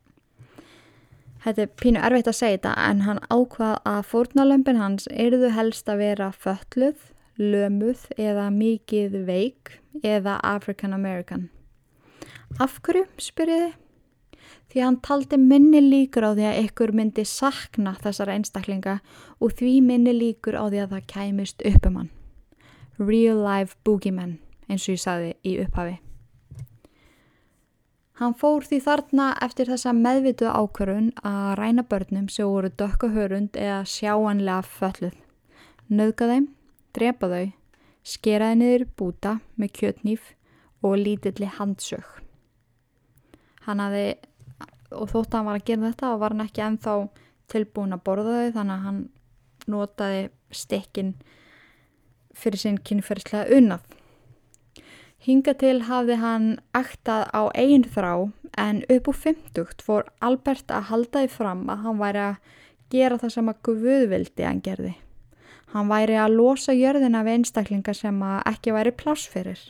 [1.45, 5.89] þetta er pínu erfitt að segja þetta en hann ákvað að fórnalömpin hans yrðu helst
[5.89, 11.49] að vera fölluð, lömuð eða mikið veik eða African American.
[12.61, 13.73] Af hverju spyrjiði?
[14.75, 18.97] því hann taldi minni líkur á því að ykkur myndi sakna þessara einstaklinga
[19.39, 22.11] og því minni líkur á því að það kæmist upp um hann.
[22.99, 25.99] Real life boogeyman, eins og ég saði í upphafi.
[28.21, 33.59] Hann fór því þarna eftir þessa meðvituð ákvörun að ræna börnum sem voru dökka hörund
[33.59, 35.17] eða sjáanlega fölluð.
[35.91, 36.47] Nauðga þeim,
[36.95, 37.49] drepa þau,
[38.07, 40.31] skeraði niður búta með kjötnýf
[40.87, 42.07] og lítilli handsög.
[43.67, 44.07] Hann hafi
[44.95, 46.97] og þótt að hann var að gera þetta og var hann ekki ennþá
[47.51, 49.01] tilbúin að borða þau þannig að hann
[49.75, 50.23] notaði
[50.55, 51.15] stekkin
[52.37, 53.85] fyrir sinn kynferðslega unnað.
[55.25, 58.29] Hinga til hafði hann aktað á einn þrá
[58.61, 62.37] en upp úr 50 fór Albert að halda því fram að hann væri að
[62.93, 64.93] gera það sem að guðvildi hann gerði.
[65.73, 69.65] Hann væri að losa jörðina við einstaklingar sem ekki væri plássferir.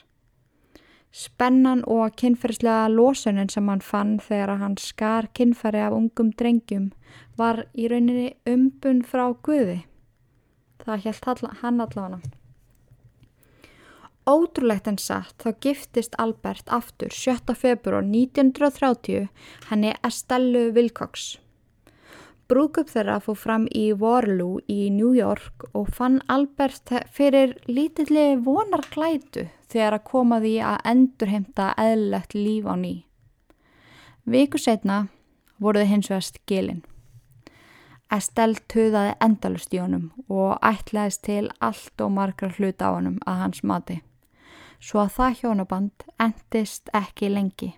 [1.15, 6.91] Spennan og kynferðslega losunin sem hann fann þegar hann skar kynfæri af ungum drengjum
[7.39, 9.85] var í rauninni umbun frá Guði.
[10.83, 12.35] Það held hann allavega.
[14.25, 17.53] Ótrúlegt en satt þá giftist Albert aftur 7.
[17.61, 19.27] februar 1930
[19.69, 21.35] henni Estellu Wilcox.
[22.49, 29.45] Brúkup þeirra fóð fram í Waterloo í New York og fann Albert fyrir lítilli vonarklætu
[29.69, 32.95] þegar að koma því að endurheimta eðlilegt líf á ný.
[34.25, 35.03] Viku setna
[35.61, 36.81] voruð hins vegar skilin.
[38.09, 43.41] Estelle töðaði endalust í honum og ætlaðist til allt og margra hlut á honum að
[43.45, 44.01] hans mati.
[44.85, 47.71] Svo að það hjónaband endist ekki lengi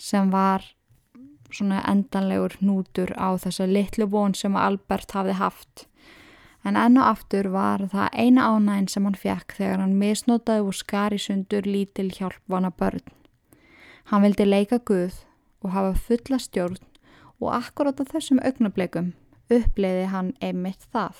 [0.00, 0.62] sem var
[1.50, 5.88] svona endanlegur nútur á þessa litlu von sem Albert hafði haft
[6.64, 10.76] en enn og aftur var það eina ánægin sem hann fekk þegar hann misnotaði og
[10.76, 13.02] skari sundur lítil hjálpvana börn.
[14.12, 15.22] Hann vildi leika Guð
[15.64, 16.80] og hafa fulla stjórn
[17.40, 19.14] og akkurát á þessum augnableikum
[19.50, 21.16] uppleiði hann einmitt það.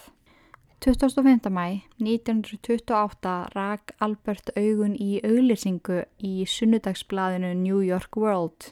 [0.84, 1.50] 25.
[1.50, 8.70] mæ 1928 rak Albert augun í auglýsingu í sunnudagsbladinu New York World.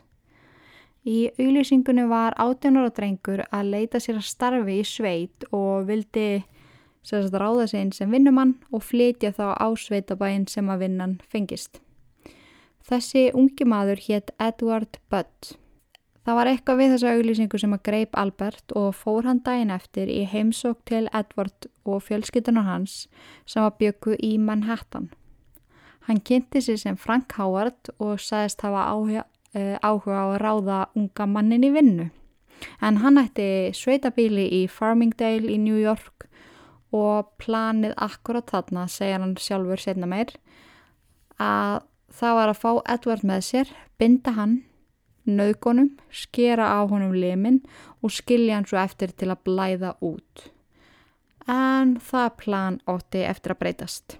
[1.04, 6.46] Í auglýsingunni var 18 ára drengur að leita sér að starfi í sveit og vildi
[7.04, 11.82] sérst ráða sig inn sem vinnumann og flytja þá á sveitabæinn sem að vinnan fengist.
[12.88, 15.58] Þessi ungi maður hétt Edward Budd.
[16.28, 20.10] Það var eitthvað við þessa auglýsingu sem að greip Albert og fór hann daginn eftir
[20.12, 22.96] í heimsók til Edward og fjölskytunar hans
[23.48, 25.06] sem var byggu í Manhattan.
[26.04, 29.24] Hann kynnti sér sem Frank Howard og sagðist hafa áhuga,
[29.56, 32.10] uh, áhuga á að ráða unga mannin í vinnu.
[32.84, 36.28] En hann ætti sveitabíli í Farmingdale í New York
[36.92, 40.36] og planið akkurat þarna, segja hann sjálfur setna meir,
[41.40, 44.58] að það var að fá Edward með sér, binda hann,
[45.28, 47.60] nauðgónum, skera á honum limin
[48.02, 50.48] og skilja hann svo eftir til að blæða út.
[51.48, 54.18] En það plan ótti eftir að breytast.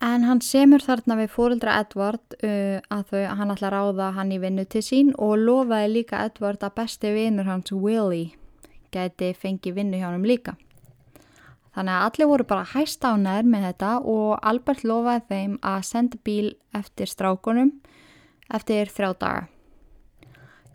[0.00, 4.32] En hann semur þarna við fórildra Edvard uh, að þau, hann ætla að ráða hann
[4.32, 8.32] í vinnu til sín og lofaði líka Edvard að besti vinnur hans Willie
[8.90, 10.56] geti fengið vinnu hjá hann líka.
[11.76, 16.18] Þannig að allir voru bara hæst ánæður með þetta og Albert lofaði þeim að senda
[16.26, 17.70] bíl eftir strákunum
[18.54, 19.48] eftir þrjá daga.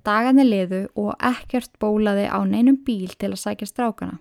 [0.06, 4.20] Dagarnir liðu og ekkert bólaði á neinum bíl til að sækja strákana.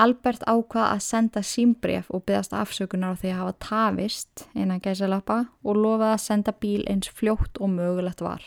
[0.00, 5.42] Albert ákvað að senda símbref og byggast afsökunar á því að hafa tafist innan gæsalappa
[5.60, 8.46] og lofaði að senda bíl eins fljótt og mögulegt var.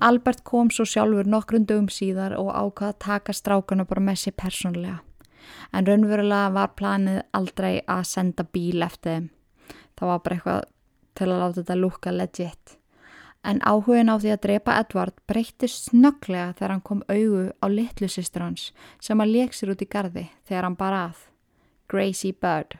[0.00, 4.36] Albert kom svo sjálfur nokkrum dögum síðar og ákvað að taka strákana bara með sér
[4.36, 4.98] persónlega.
[5.72, 9.30] En raunverulega var planið aldrei að senda bíl eftir þeim.
[9.96, 10.68] Það var bara eitthvað
[11.14, 12.76] til að láta þetta lukka legit
[13.42, 18.08] en áhugin á því að drepa Edvard breyttist snögglega þegar hann kom auðu á litlu
[18.10, 18.68] sýstur hans
[19.00, 21.26] sem að leik sér út í gardi þegar hann bar að,
[21.90, 22.76] Gracie Bird.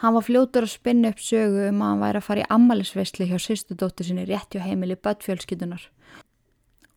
[0.00, 3.26] Hann var fljótur að spinna upp sögu um að hann væri að fara í ammalisveistli
[3.28, 5.90] hjá sýstudóttur sinni rétt hjá heimili Bödd-fjölskyldunar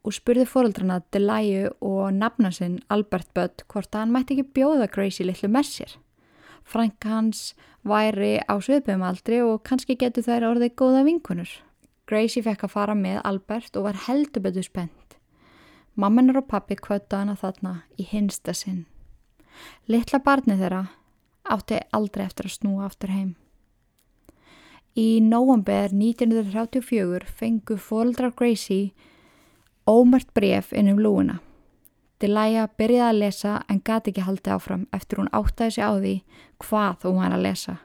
[0.04, 4.90] og spurði fóröldrana Delæju og nafna sinn Albert Bödd hvort að hann mætti ekki bjóða
[4.92, 5.94] Gracie litlu með sér.
[6.64, 11.52] Frank hans væri á svipum aldri og kannski getur þær orðið góða vinkunur.
[12.08, 15.18] Gracie fekk að fara með Albert og var heldur betur spennt.
[15.96, 18.86] Mammanar og pappi kvötta hana þarna í hinsta sinn.
[19.88, 20.88] Littla barni þeirra
[21.54, 23.34] átti aldrei eftir að snúa aftur heim.
[24.98, 28.94] Í nóambur 1934 fengu fóldrar Gracie
[29.90, 31.40] ómert bref inn um lúuna.
[32.24, 36.14] Delæja byrjaði að lesa en gati ekki haldið áfram eftir hún áttaði sig á því
[36.64, 37.76] hvað hún var að lesa.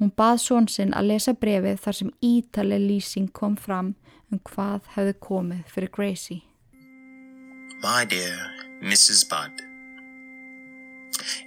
[0.00, 3.92] Hún bað són sinn að lesa brefið þar sem ítaleg lýsing kom fram
[4.32, 6.40] um hvað hefði komið fyrir Gracie.
[7.84, 8.48] My dear
[8.80, 9.28] Mrs.
[9.28, 9.60] Budd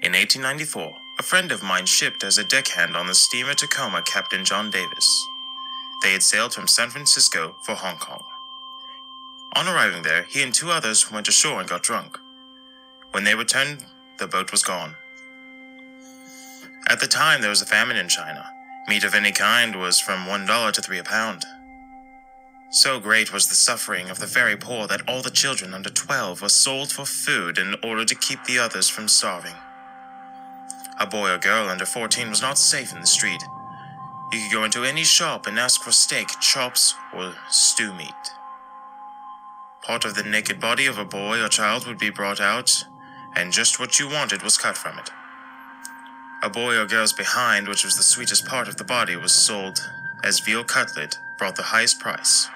[0.05, 4.45] In 1894, a friend of mine shipped as a deckhand on the steamer Tacoma Captain
[4.45, 5.09] John Davis.
[6.03, 8.36] They had sailed from San Francisco for Hong Kong.
[9.57, 12.19] On arriving there, he and two others went ashore and got drunk.
[13.09, 13.83] When they returned,
[14.19, 14.93] the boat was gone.
[16.87, 18.47] At the time, there was a famine in China.
[18.87, 21.43] Meat of any kind was from $1 to 3 a pound.
[22.69, 26.43] So great was the suffering of the very poor that all the children under 12
[26.43, 29.55] were sold for food in order to keep the others from starving.
[30.99, 33.41] A boy or girl under 14 was not safe in the street.
[34.31, 38.36] You could go into any shop and ask for steak, chops, or stew meat.
[39.87, 42.83] Part of the naked body of a boy or child would be brought out,
[43.37, 45.09] and just what you wanted was cut from it.
[46.43, 49.89] A boy or girl's behind, which was the sweetest part of the body, was sold
[50.25, 52.49] as veal cutlet brought the highest price.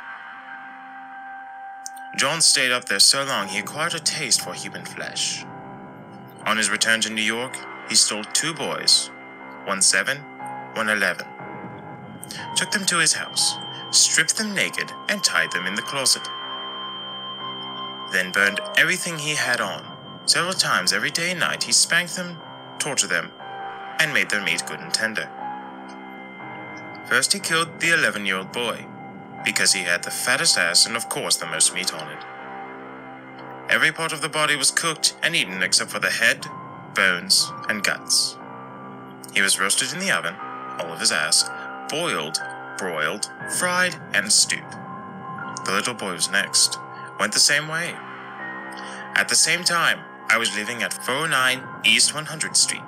[2.17, 5.45] John stayed up there so long he acquired a taste for human flesh.
[6.45, 7.55] On his return to New York,
[7.87, 9.09] he stole two boys,
[9.63, 10.17] one seven,
[10.73, 11.27] one eleven,
[12.57, 13.55] took them to his house,
[13.91, 16.27] stripped them naked, and tied them in the closet
[18.11, 19.85] then burned everything he had on.
[20.25, 22.37] Several times every day and night he spanked them,
[22.77, 23.31] tortured them,
[23.99, 25.29] and made their meat good and tender.
[27.07, 28.85] First he killed the 11 year old boy,
[29.43, 32.23] because he had the fattest ass and of course the most meat on it.
[33.69, 36.45] Every part of the body was cooked and eaten except for the head,
[36.93, 38.37] bones, and guts.
[39.33, 40.35] He was roasted in the oven,
[40.79, 41.49] all of his ass,
[41.89, 42.37] boiled,
[42.77, 44.71] broiled, fried, and stewed.
[45.65, 46.77] The little boy was next
[47.21, 47.93] went the same way.
[49.15, 49.99] At the same time,
[50.29, 52.81] I was living at 409 East 100th Street,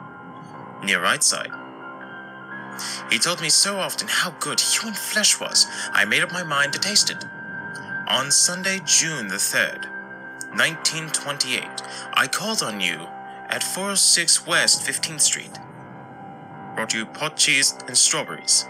[0.84, 1.52] near Right Side.
[3.12, 6.74] He told me so often how good human flesh was, I made up my mind
[6.74, 7.24] to taste it.
[8.08, 9.86] On Sunday, June the 3rd,
[10.56, 11.64] 1928,
[12.14, 13.08] I called on you
[13.50, 15.60] at 406 West 15th Street.
[16.76, 18.66] Brought you pot cheese and strawberries.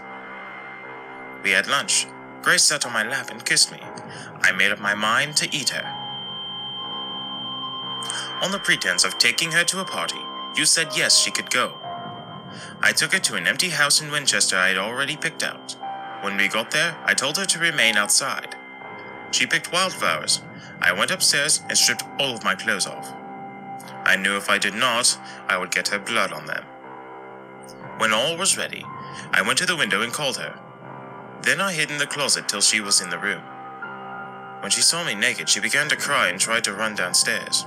[1.42, 2.06] We had lunch.
[2.42, 3.80] Grace sat on my lap and kissed me.
[4.42, 6.03] I made up my mind to eat her.
[8.44, 10.20] On the pretense of taking her to a party,
[10.54, 11.78] you said yes, she could go.
[12.82, 15.74] I took her to an empty house in Winchester I had already picked out.
[16.20, 18.54] When we got there, I told her to remain outside.
[19.30, 20.42] She picked wildflowers.
[20.82, 23.10] I went upstairs and stripped all of my clothes off.
[24.04, 25.18] I knew if I did not,
[25.48, 26.64] I would get her blood on them.
[27.96, 28.84] When all was ready,
[29.32, 30.60] I went to the window and called her.
[31.40, 33.40] Then I hid in the closet till she was in the room.
[34.60, 37.64] When she saw me naked, she began to cry and tried to run downstairs.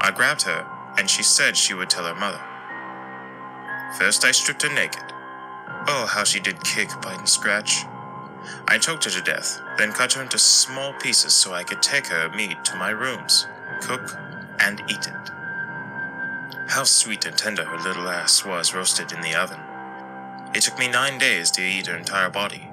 [0.00, 0.66] I grabbed her,
[0.98, 2.40] and she said she would tell her mother.
[3.98, 5.02] First, I stripped her naked.
[5.88, 7.84] Oh, how she did kick, bite, and scratch.
[8.68, 12.06] I choked her to death, then cut her into small pieces so I could take
[12.06, 13.46] her meat to my rooms,
[13.80, 14.16] cook,
[14.60, 15.30] and eat it.
[16.68, 19.60] How sweet and tender her little ass was roasted in the oven.
[20.54, 22.70] It took me nine days to eat her entire body.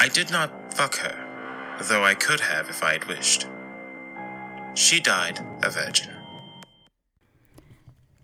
[0.00, 3.46] I did not fuck her, though I could have if I had wished.
[4.78, 6.12] She died a virgin.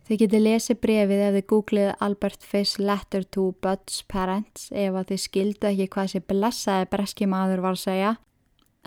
[0.07, 5.11] Þið getið lesið brefið ef þið googlið Albert Fish letter to Bud's parents ef að
[5.11, 8.15] þið skildu ekki hvað þessi blessaði breski maður var að segja.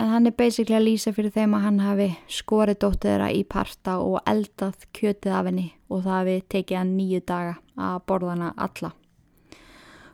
[0.00, 3.46] En hann er basically að lýsa fyrir þeim að hann hafi skorið dóttið þeirra í
[3.52, 8.36] parta og eldað kjötið af henni og það hafi tekið hann nýju daga að borða
[8.38, 8.96] hana alla.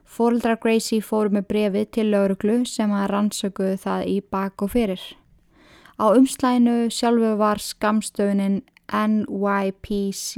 [0.02, 5.12] Fóreldrar Gracie fóru með brefið til lauruglu sem að rannsökuðu það í bak og fyrir.
[5.94, 10.34] Á umslæinu sjálfu var skamstöfunin NYPC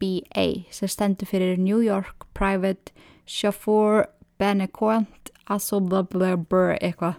[0.00, 2.92] BA sem stendur fyrir New York Private
[3.26, 4.06] Chauffeur
[4.38, 7.14] Benequent Assoblablablur eitthvað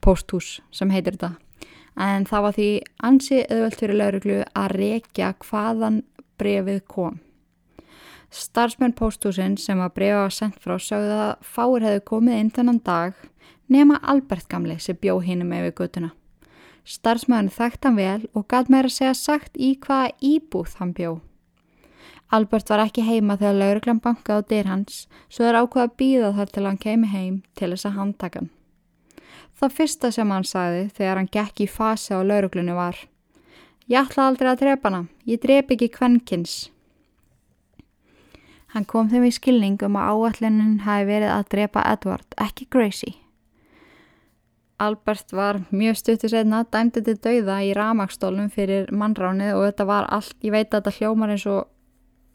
[0.00, 1.34] posthús sem heitir þetta
[1.96, 2.68] en það var því
[3.10, 6.00] ansi auðvöld fyrir lauruglu að rekja hvaðan
[6.40, 7.20] brefið kom.
[8.32, 12.80] Starfsmenn posthúsin sem að brefa var sendt frá sögðu að fáir hefðu komið inn þennan
[12.86, 13.28] dag
[13.68, 16.14] nema Albert gamli sem bjó hinn með við gutuna.
[16.82, 21.12] Starfsmæðin þekkt hann vel og gæt meira segja sagt í hvaða íbúð hann bjó.
[22.32, 26.32] Albert var ekki heima þegar lauruglan bankaði á dyr hans svo er ákveða að býða
[26.38, 28.50] þar til hann kemi heim til þess að handtaka hann.
[29.60, 32.98] Það fyrsta sem hann sagði þegar hann gekk í fasi á lauruglunni var
[33.90, 36.70] Ég ætla aldrei að drepa hana, ég drep ekki kvennkins.
[38.72, 43.21] Hann kom þeim í skilning um að áallunin hafi verið að drepa Edward, ekki Gracie.
[44.82, 50.08] Albert var mjög stuttu setna dæmdi til dauða í ramagstólum fyrir mannránið og þetta var
[50.10, 51.68] allt, ég veit að þetta hljómar eins og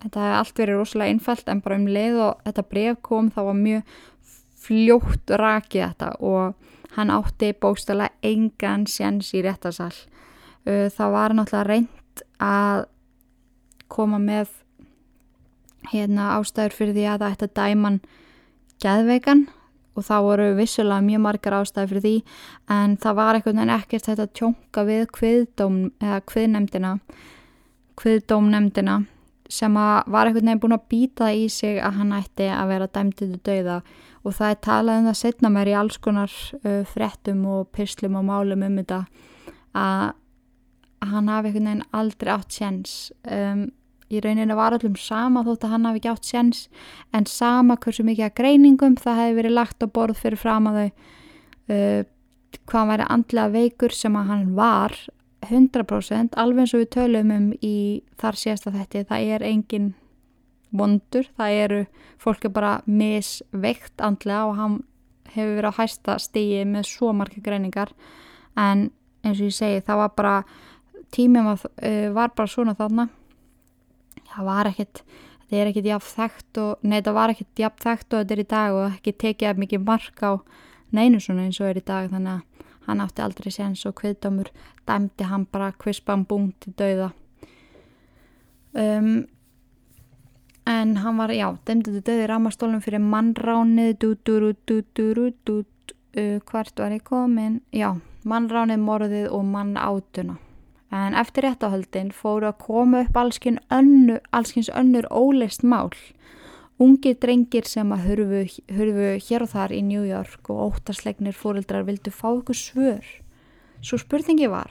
[0.03, 3.41] þetta hefði allt verið rosalega einfalt en bara um leið og þetta bref kom þá
[3.49, 3.97] var mjög
[4.67, 11.67] fljótt rakið þetta og hann átti bóstala engan sjans í réttarsal uh, það var náttúrulega
[11.71, 12.85] reynd að
[13.91, 14.51] koma með
[15.91, 17.99] hérna ástæður fyrir því að það ætti að dæman
[18.83, 19.45] gæðveikan
[19.97, 22.15] og þá voru vissulega mjög margar ástæður fyrir því
[22.77, 26.93] en það var eitthvað en ekkert þetta tjónka við kviðdóm eða kviðnemdina
[27.97, 29.01] kviðdómnemdina
[29.51, 32.89] sem að var einhvern veginn búin að býta í sig að hann ætti að vera
[32.91, 33.79] dæmtið til dauða.
[34.27, 38.17] Og það er talað um það setna mér í alls konar uh, frettum og pyslum
[38.19, 39.01] og málum um þetta
[39.77, 40.07] að
[41.07, 42.95] hann hafi einhvern veginn aldrei átt séns.
[43.23, 43.69] Um,
[44.07, 46.63] í rauninu var allum sama þótt að hann hafi ekki átt séns
[47.15, 50.79] en sama hversu mikið að greiningum það hefði verið lagt á borð fyrir fram að
[50.79, 50.89] þau
[51.75, 52.01] uh,
[52.67, 54.95] hvað væri andlega veikur sem að hann var
[55.47, 57.77] 100% alveg eins og við tölum um í
[58.19, 59.89] þar síðasta þetta það er engin
[60.77, 61.81] vondur það eru,
[62.19, 64.79] fólk er bara misveikt andlega og hann
[65.35, 67.93] hefur verið á hæsta stígi með svo margir greiningar
[68.57, 68.89] en
[69.23, 70.35] eins og ég segi það var bara
[71.13, 73.07] tímum var, uh, var bara svona þarna
[74.37, 75.03] það var ekkit
[75.47, 78.43] þetta er ekkit jafn þekkt og nei það var ekkit jafn þekkt og þetta er
[78.43, 80.31] í dag og ekki tekið mikið mark á
[80.95, 84.51] neinu svona eins og er í dag þannig að hann átti aldrei séns og kviðdómur
[84.87, 87.09] dæmdi hann bara kvispam búnt til dauða.
[88.77, 89.27] Um,
[90.67, 97.61] en hann var já, dæmdi dauði rámastólum fyrir mannránið dúdurúdúdurúdút uh, hvert var ég komin?
[97.75, 100.39] Já, mannránið morðið og mann átuna
[100.91, 105.91] en eftir réttahöldin fóru að koma upp allskins önnu, önnur óleist mál
[106.77, 108.39] Ungi drengir sem að hurfu,
[108.77, 113.07] hurfu hér og þar í New York og óttarslegnir fórildrar vildu fá ykkur svör.
[113.81, 114.69] Svo spurningi var,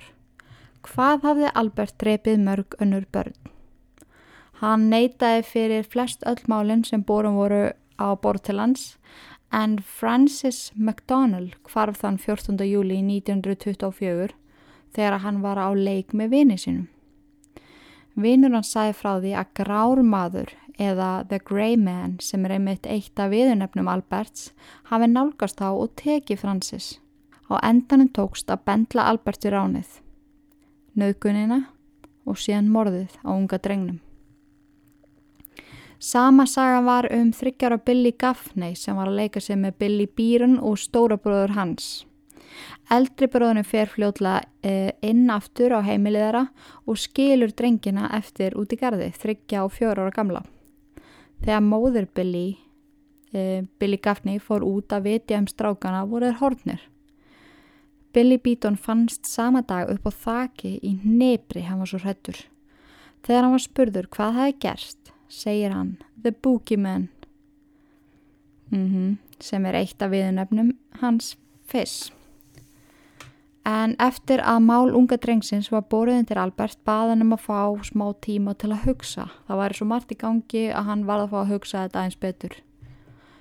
[0.87, 3.35] hvað hafði Albert drepið mörg önnur börn?
[4.63, 8.95] Hann neytaði fyrir flest öll málinn sem borum voru á bortilans
[9.51, 12.63] en Francis McDonald hvarf þann 14.
[12.71, 14.31] júli 1924
[14.95, 16.87] þegar hann var á leik með vini sinum.
[18.17, 22.87] Vinur hann sæði frá því að grár maður eða The Grey Man sem er einmitt
[22.89, 24.53] eitt af viðunefnum Alberts
[24.91, 26.97] hafi nálgast á og teki Francis.
[27.47, 30.01] Á endanum tókst að bendla Albert í ránið,
[30.99, 31.61] nöðgunina
[32.27, 34.01] og síðan morðið á unga drengnum.
[35.99, 40.59] Sama saga var um þryggjara Billy Gaffney sem var að leika sig með Billy Byrne
[40.61, 42.06] og stórabróður hans.
[42.93, 46.47] Eldri bróðunum fer fljóðla eh, inn aftur á heimiliðara
[46.87, 50.43] og skilur drengina eftir út í gardi, þryggja og fjóra ára gamla.
[51.43, 52.47] Þegar móður Billy,
[53.37, 56.87] uh, Billy Gaffney fór út að vitja um strákana voru þeir hortnir.
[58.17, 62.39] Billy Beaton fannst sama dag upp á þaki í nebri, hann var svo hrettur.
[63.27, 65.93] Þegar hann var spurður hvað það hefði gerst, segir hann
[66.23, 67.11] The Boogeyman
[68.73, 71.35] mm sem er eitt af viðunöfnum hans
[71.69, 72.13] Fiss.
[73.67, 78.05] En eftir að mál unga drengsins var bóruðin til Albert baðan um að fá smá
[78.23, 79.25] tíma til að hugsa.
[79.49, 82.19] Það væri svo margt í gangi að hann varð að fá að hugsa þetta eins
[82.23, 82.55] betur.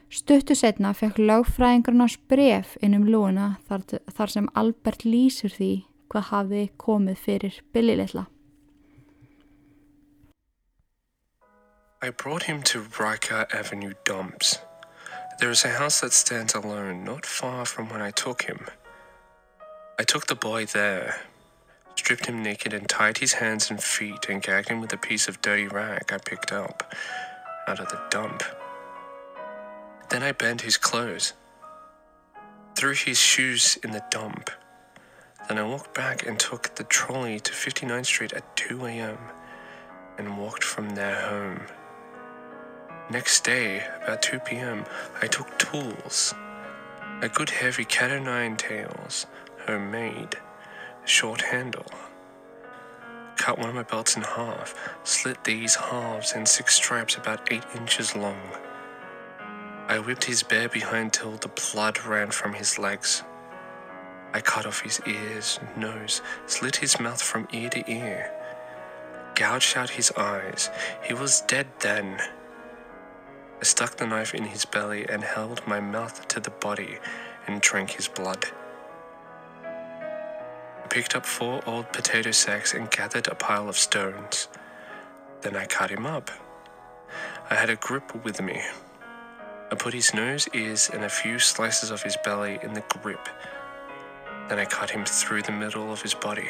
[0.09, 3.83] Stuttu setna fekk lögfræðingurinn ás bref inn um lúuna þar,
[4.17, 5.69] þar sem Albert lýsir því
[6.09, 8.25] hvað hafi komið fyrir Billy litla.
[12.01, 14.59] I brought him to Riker Avenue Dumps.
[15.39, 18.65] There is a house that stands alone not far from when I took him.
[19.97, 21.21] I took the boy there,
[21.95, 25.29] stripped him naked, and tied his hands and feet and gagged him with a piece
[25.29, 26.93] of dirty rag I picked up
[27.65, 28.43] out of the dump.
[30.09, 31.31] Then I bent his clothes,
[32.75, 34.49] threw his shoes in the dump.
[35.47, 39.17] Then I walked back and took the trolley to 59th Street at 2 a.m.
[40.17, 41.61] and walked from there home.
[43.09, 44.83] Next day, about 2 p.m.,
[45.21, 46.33] I took tools,
[47.21, 49.25] a good heavy cat o' nine tails,
[49.65, 50.37] homemade,
[51.05, 51.85] short handle.
[53.35, 57.63] Cut one of my belts in half, slit these halves in six stripes about eight
[57.75, 58.39] inches long.
[59.87, 63.23] I whipped his bare behind till the blood ran from his legs.
[64.33, 68.31] I cut off his ears, nose, slit his mouth from ear to ear,
[69.35, 70.69] gouged out his eyes.
[71.03, 72.19] He was dead then.
[73.59, 76.99] I stuck the knife in his belly and held my mouth to the body
[77.47, 78.45] and drank his blood
[80.89, 84.47] picked up four old potato sacks and gathered a pile of stones.
[85.41, 86.31] Then I cut him up.
[87.49, 88.61] I had a grip with me.
[89.71, 93.27] I put his nose, ears, and a few slices of his belly in the grip.
[94.47, 96.49] Then I cut him through the middle of his body,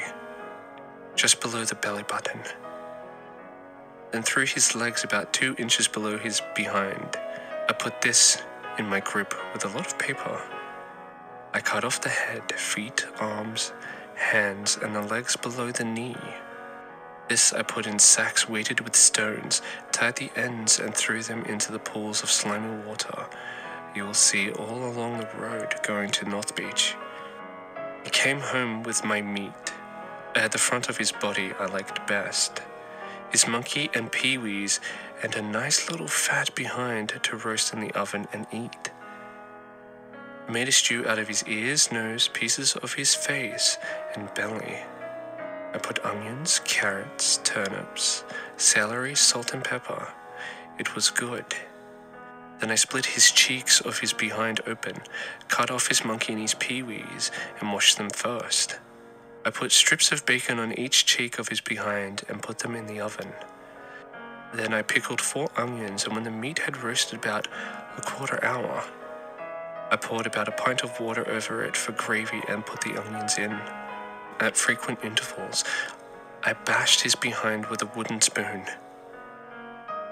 [1.16, 2.42] just below the belly button.
[4.12, 7.18] Then through his legs about two inches below his behind.
[7.70, 8.42] I put this
[8.78, 10.42] in my grip with a lot of paper.
[11.54, 13.72] I cut off the head, feet, arms,
[14.16, 16.18] hands, and the legs below the knee.
[17.30, 19.62] This I put in sacks weighted with stones,
[19.92, 23.28] tied the ends, and threw them into the pools of slimy water
[23.96, 26.96] you will see all along the road going to North Beach.
[28.04, 29.54] He came home with my meat.
[30.36, 32.62] I had the front of his body I liked best,
[33.32, 34.82] his monkey and peewees,
[35.24, 38.92] and a nice little fat behind to roast in the oven and eat.
[40.50, 43.78] Made a stew out of his ears, nose, pieces of his face,
[44.16, 44.78] and belly.
[45.74, 48.24] I put onions, carrots, turnips,
[48.56, 50.08] celery, salt, and pepper.
[50.78, 51.56] It was good.
[52.60, 55.02] Then I split his cheeks of his behind open,
[55.48, 58.80] cut off his monkey and his peewees, and washed them first.
[59.44, 62.86] I put strips of bacon on each cheek of his behind and put them in
[62.86, 63.34] the oven.
[64.54, 67.48] Then I pickled four onions, and when the meat had roasted about
[67.98, 68.86] a quarter hour,
[69.96, 73.38] I poured about a pint of water over it for gravy and put the onions
[73.38, 73.58] in.
[74.42, 75.64] At frequent intervals,
[76.44, 78.66] I bashed his behind with a wooden spoon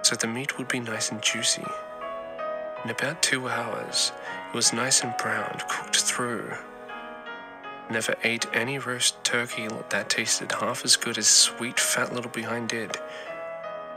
[0.04, 1.66] so the meat would be nice and juicy.
[2.84, 4.12] In about two hours,
[4.50, 6.52] it was nice and browned, cooked through.
[7.90, 12.70] Never ate any roast turkey that tasted half as good as sweet fat little behind
[12.70, 12.98] did.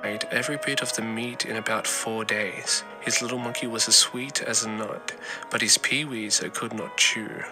[0.04, 2.84] Ate every bit of the meat in about four days.
[3.00, 5.12] His little monkey was as sweet as a nut,
[5.50, 7.42] but his peewees I could not chew.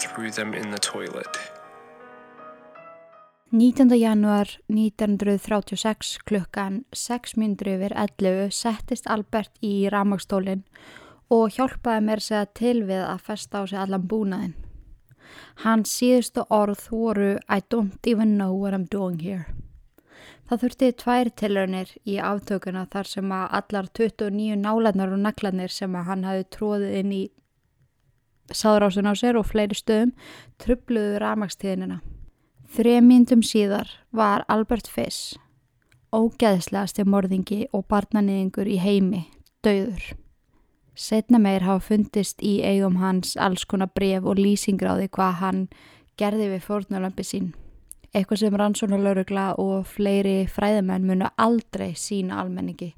[0.00, 1.36] Threw them in the toilet.
[3.50, 4.00] 19.
[4.00, 10.62] januar 1936 klukkan 6 minnur yfir 11 settist Albert í ramagstólinn
[11.28, 14.54] og hjálpaði mér segja til við að festa á sig allan búnaðinn.
[15.64, 19.46] Hans síðustu orð voru I don't even know what I'm doing here.
[20.48, 25.94] Það þurfti tvær tilraunir í aftökuna þar sem að allar 29 nálanar og naglanir sem
[25.96, 27.22] að hann hafi tróðið inn í
[28.52, 30.12] sáðrásun á sér og fleiri stöðum
[30.60, 32.00] trubluðu ramagstíðinina.
[32.72, 35.36] Þremyndum síðar var Albert Fiss,
[36.12, 39.26] ógeðslegasti morðingi og barnanýðingur í heimi,
[39.64, 40.14] döður.
[40.92, 45.66] Setna meir hafa fundist í eigum hans alls konar bref og því hvað hann
[46.20, 47.52] gerði við fórnulömpi sín.
[48.12, 52.90] Eitthvað sem rannsónalaurugla og fleiri fræðamenn munu aldrei sína almenningi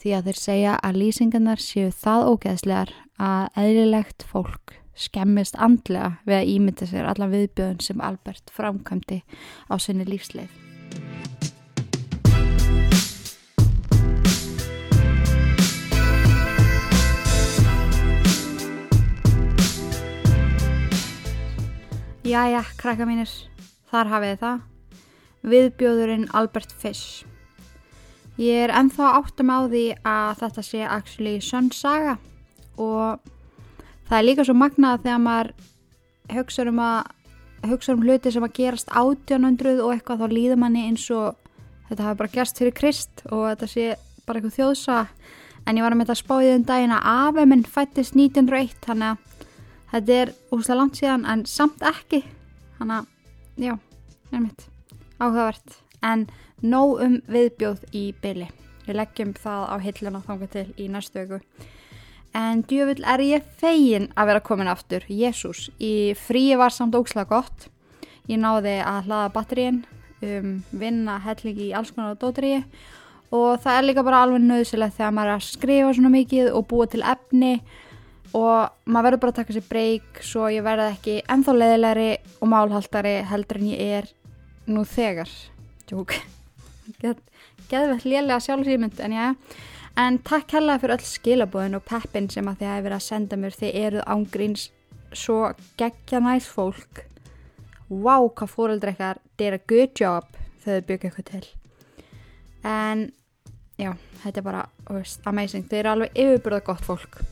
[0.00, 6.38] því að þeir segja að lýsingarnar séu það ógeðslegar að eðlilegt fólk skemmist andlega við
[6.38, 9.20] að ímynda sér allan viðbjöðun sem Albert framkvæmdi
[9.68, 10.56] á sinni lífsleif.
[22.24, 23.28] Jæja, krakka mínir,
[23.90, 24.62] þar hafið það.
[25.50, 27.24] Viðbjóðurinn Albert Fish.
[28.40, 32.16] Ég er enþá áttum á því að þetta sé actually sönn saga
[32.80, 33.20] og
[34.08, 35.50] það er líka svo magnað þegar maður
[36.30, 36.80] hugsa um
[37.92, 41.36] um hluti sem að gerast 1800 og eitthvað þá líður manni eins og
[41.90, 43.86] þetta hafi bara gerst fyrir Krist og þetta sé
[44.26, 44.98] bara eitthvað þjóðsa
[45.66, 49.48] en ég var að mynda að spáði um daginn að afeminn fættist 1901 þannig að
[49.92, 52.22] þetta er úrslega langt síðan en samt ekki
[52.78, 53.08] þannig að
[53.60, 53.76] já,
[54.32, 54.66] nefnitt
[55.20, 55.76] áhugavert.
[56.02, 56.26] En
[56.64, 58.48] nóg um viðbjóð í byli
[58.86, 61.40] við leggjum það á hilluna þángu til í næstu öku
[62.36, 67.28] en djöfull er ég fegin að vera komin aftur Jésús, í fríi var samt ógslega
[67.30, 67.68] gott.
[68.30, 69.82] Ég náði að hlaða batterín
[70.22, 72.62] um, vinna hellingi í alls konar dótríi.
[73.34, 76.66] Og það er líka bara alveg nöðsilegt þegar maður er að skrifa svona mikið og
[76.70, 77.52] búa til efni.
[77.60, 77.89] og
[78.34, 83.14] maður verður bara að taka sér breyk svo ég verði ekki ennþá leðilegri og málhaldari
[83.26, 84.10] heldur en ég er
[84.70, 85.30] nú þegar.
[85.90, 86.14] Tjók
[87.70, 89.26] Geðvett lélega sjálfsýmynd en já.
[89.98, 93.38] En takk hella fyrir öll skilabóðin og peppin sem að þið hafi verið að senda
[93.38, 93.56] mér.
[93.58, 94.66] Þið eruð ángríns
[95.12, 95.38] svo
[95.78, 97.04] geggja næst fólk.
[97.90, 100.30] Wow hvað fóreldra ykkar did a good job
[100.62, 101.46] þegar þau byggja eitthvað til.
[102.70, 103.06] En
[103.80, 107.22] já, þetta er bara veist, amazing, þeir eru alveg yfirbúrða gott fólk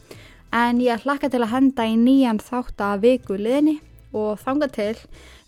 [0.54, 3.78] en ég hlakka til að henda í nýjan þátt að viku liðni
[4.16, 4.94] og þanga til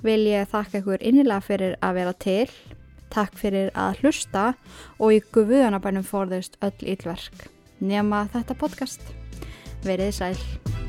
[0.04, 2.50] vil ég þakka ykkur innilega fyrir að vera til.
[3.10, 4.52] Takk fyrir að hlusta
[4.98, 7.48] og í guðunabænum fórðust öll ílverk
[7.80, 9.02] nema þetta podcast.
[9.82, 10.79] Verið sæl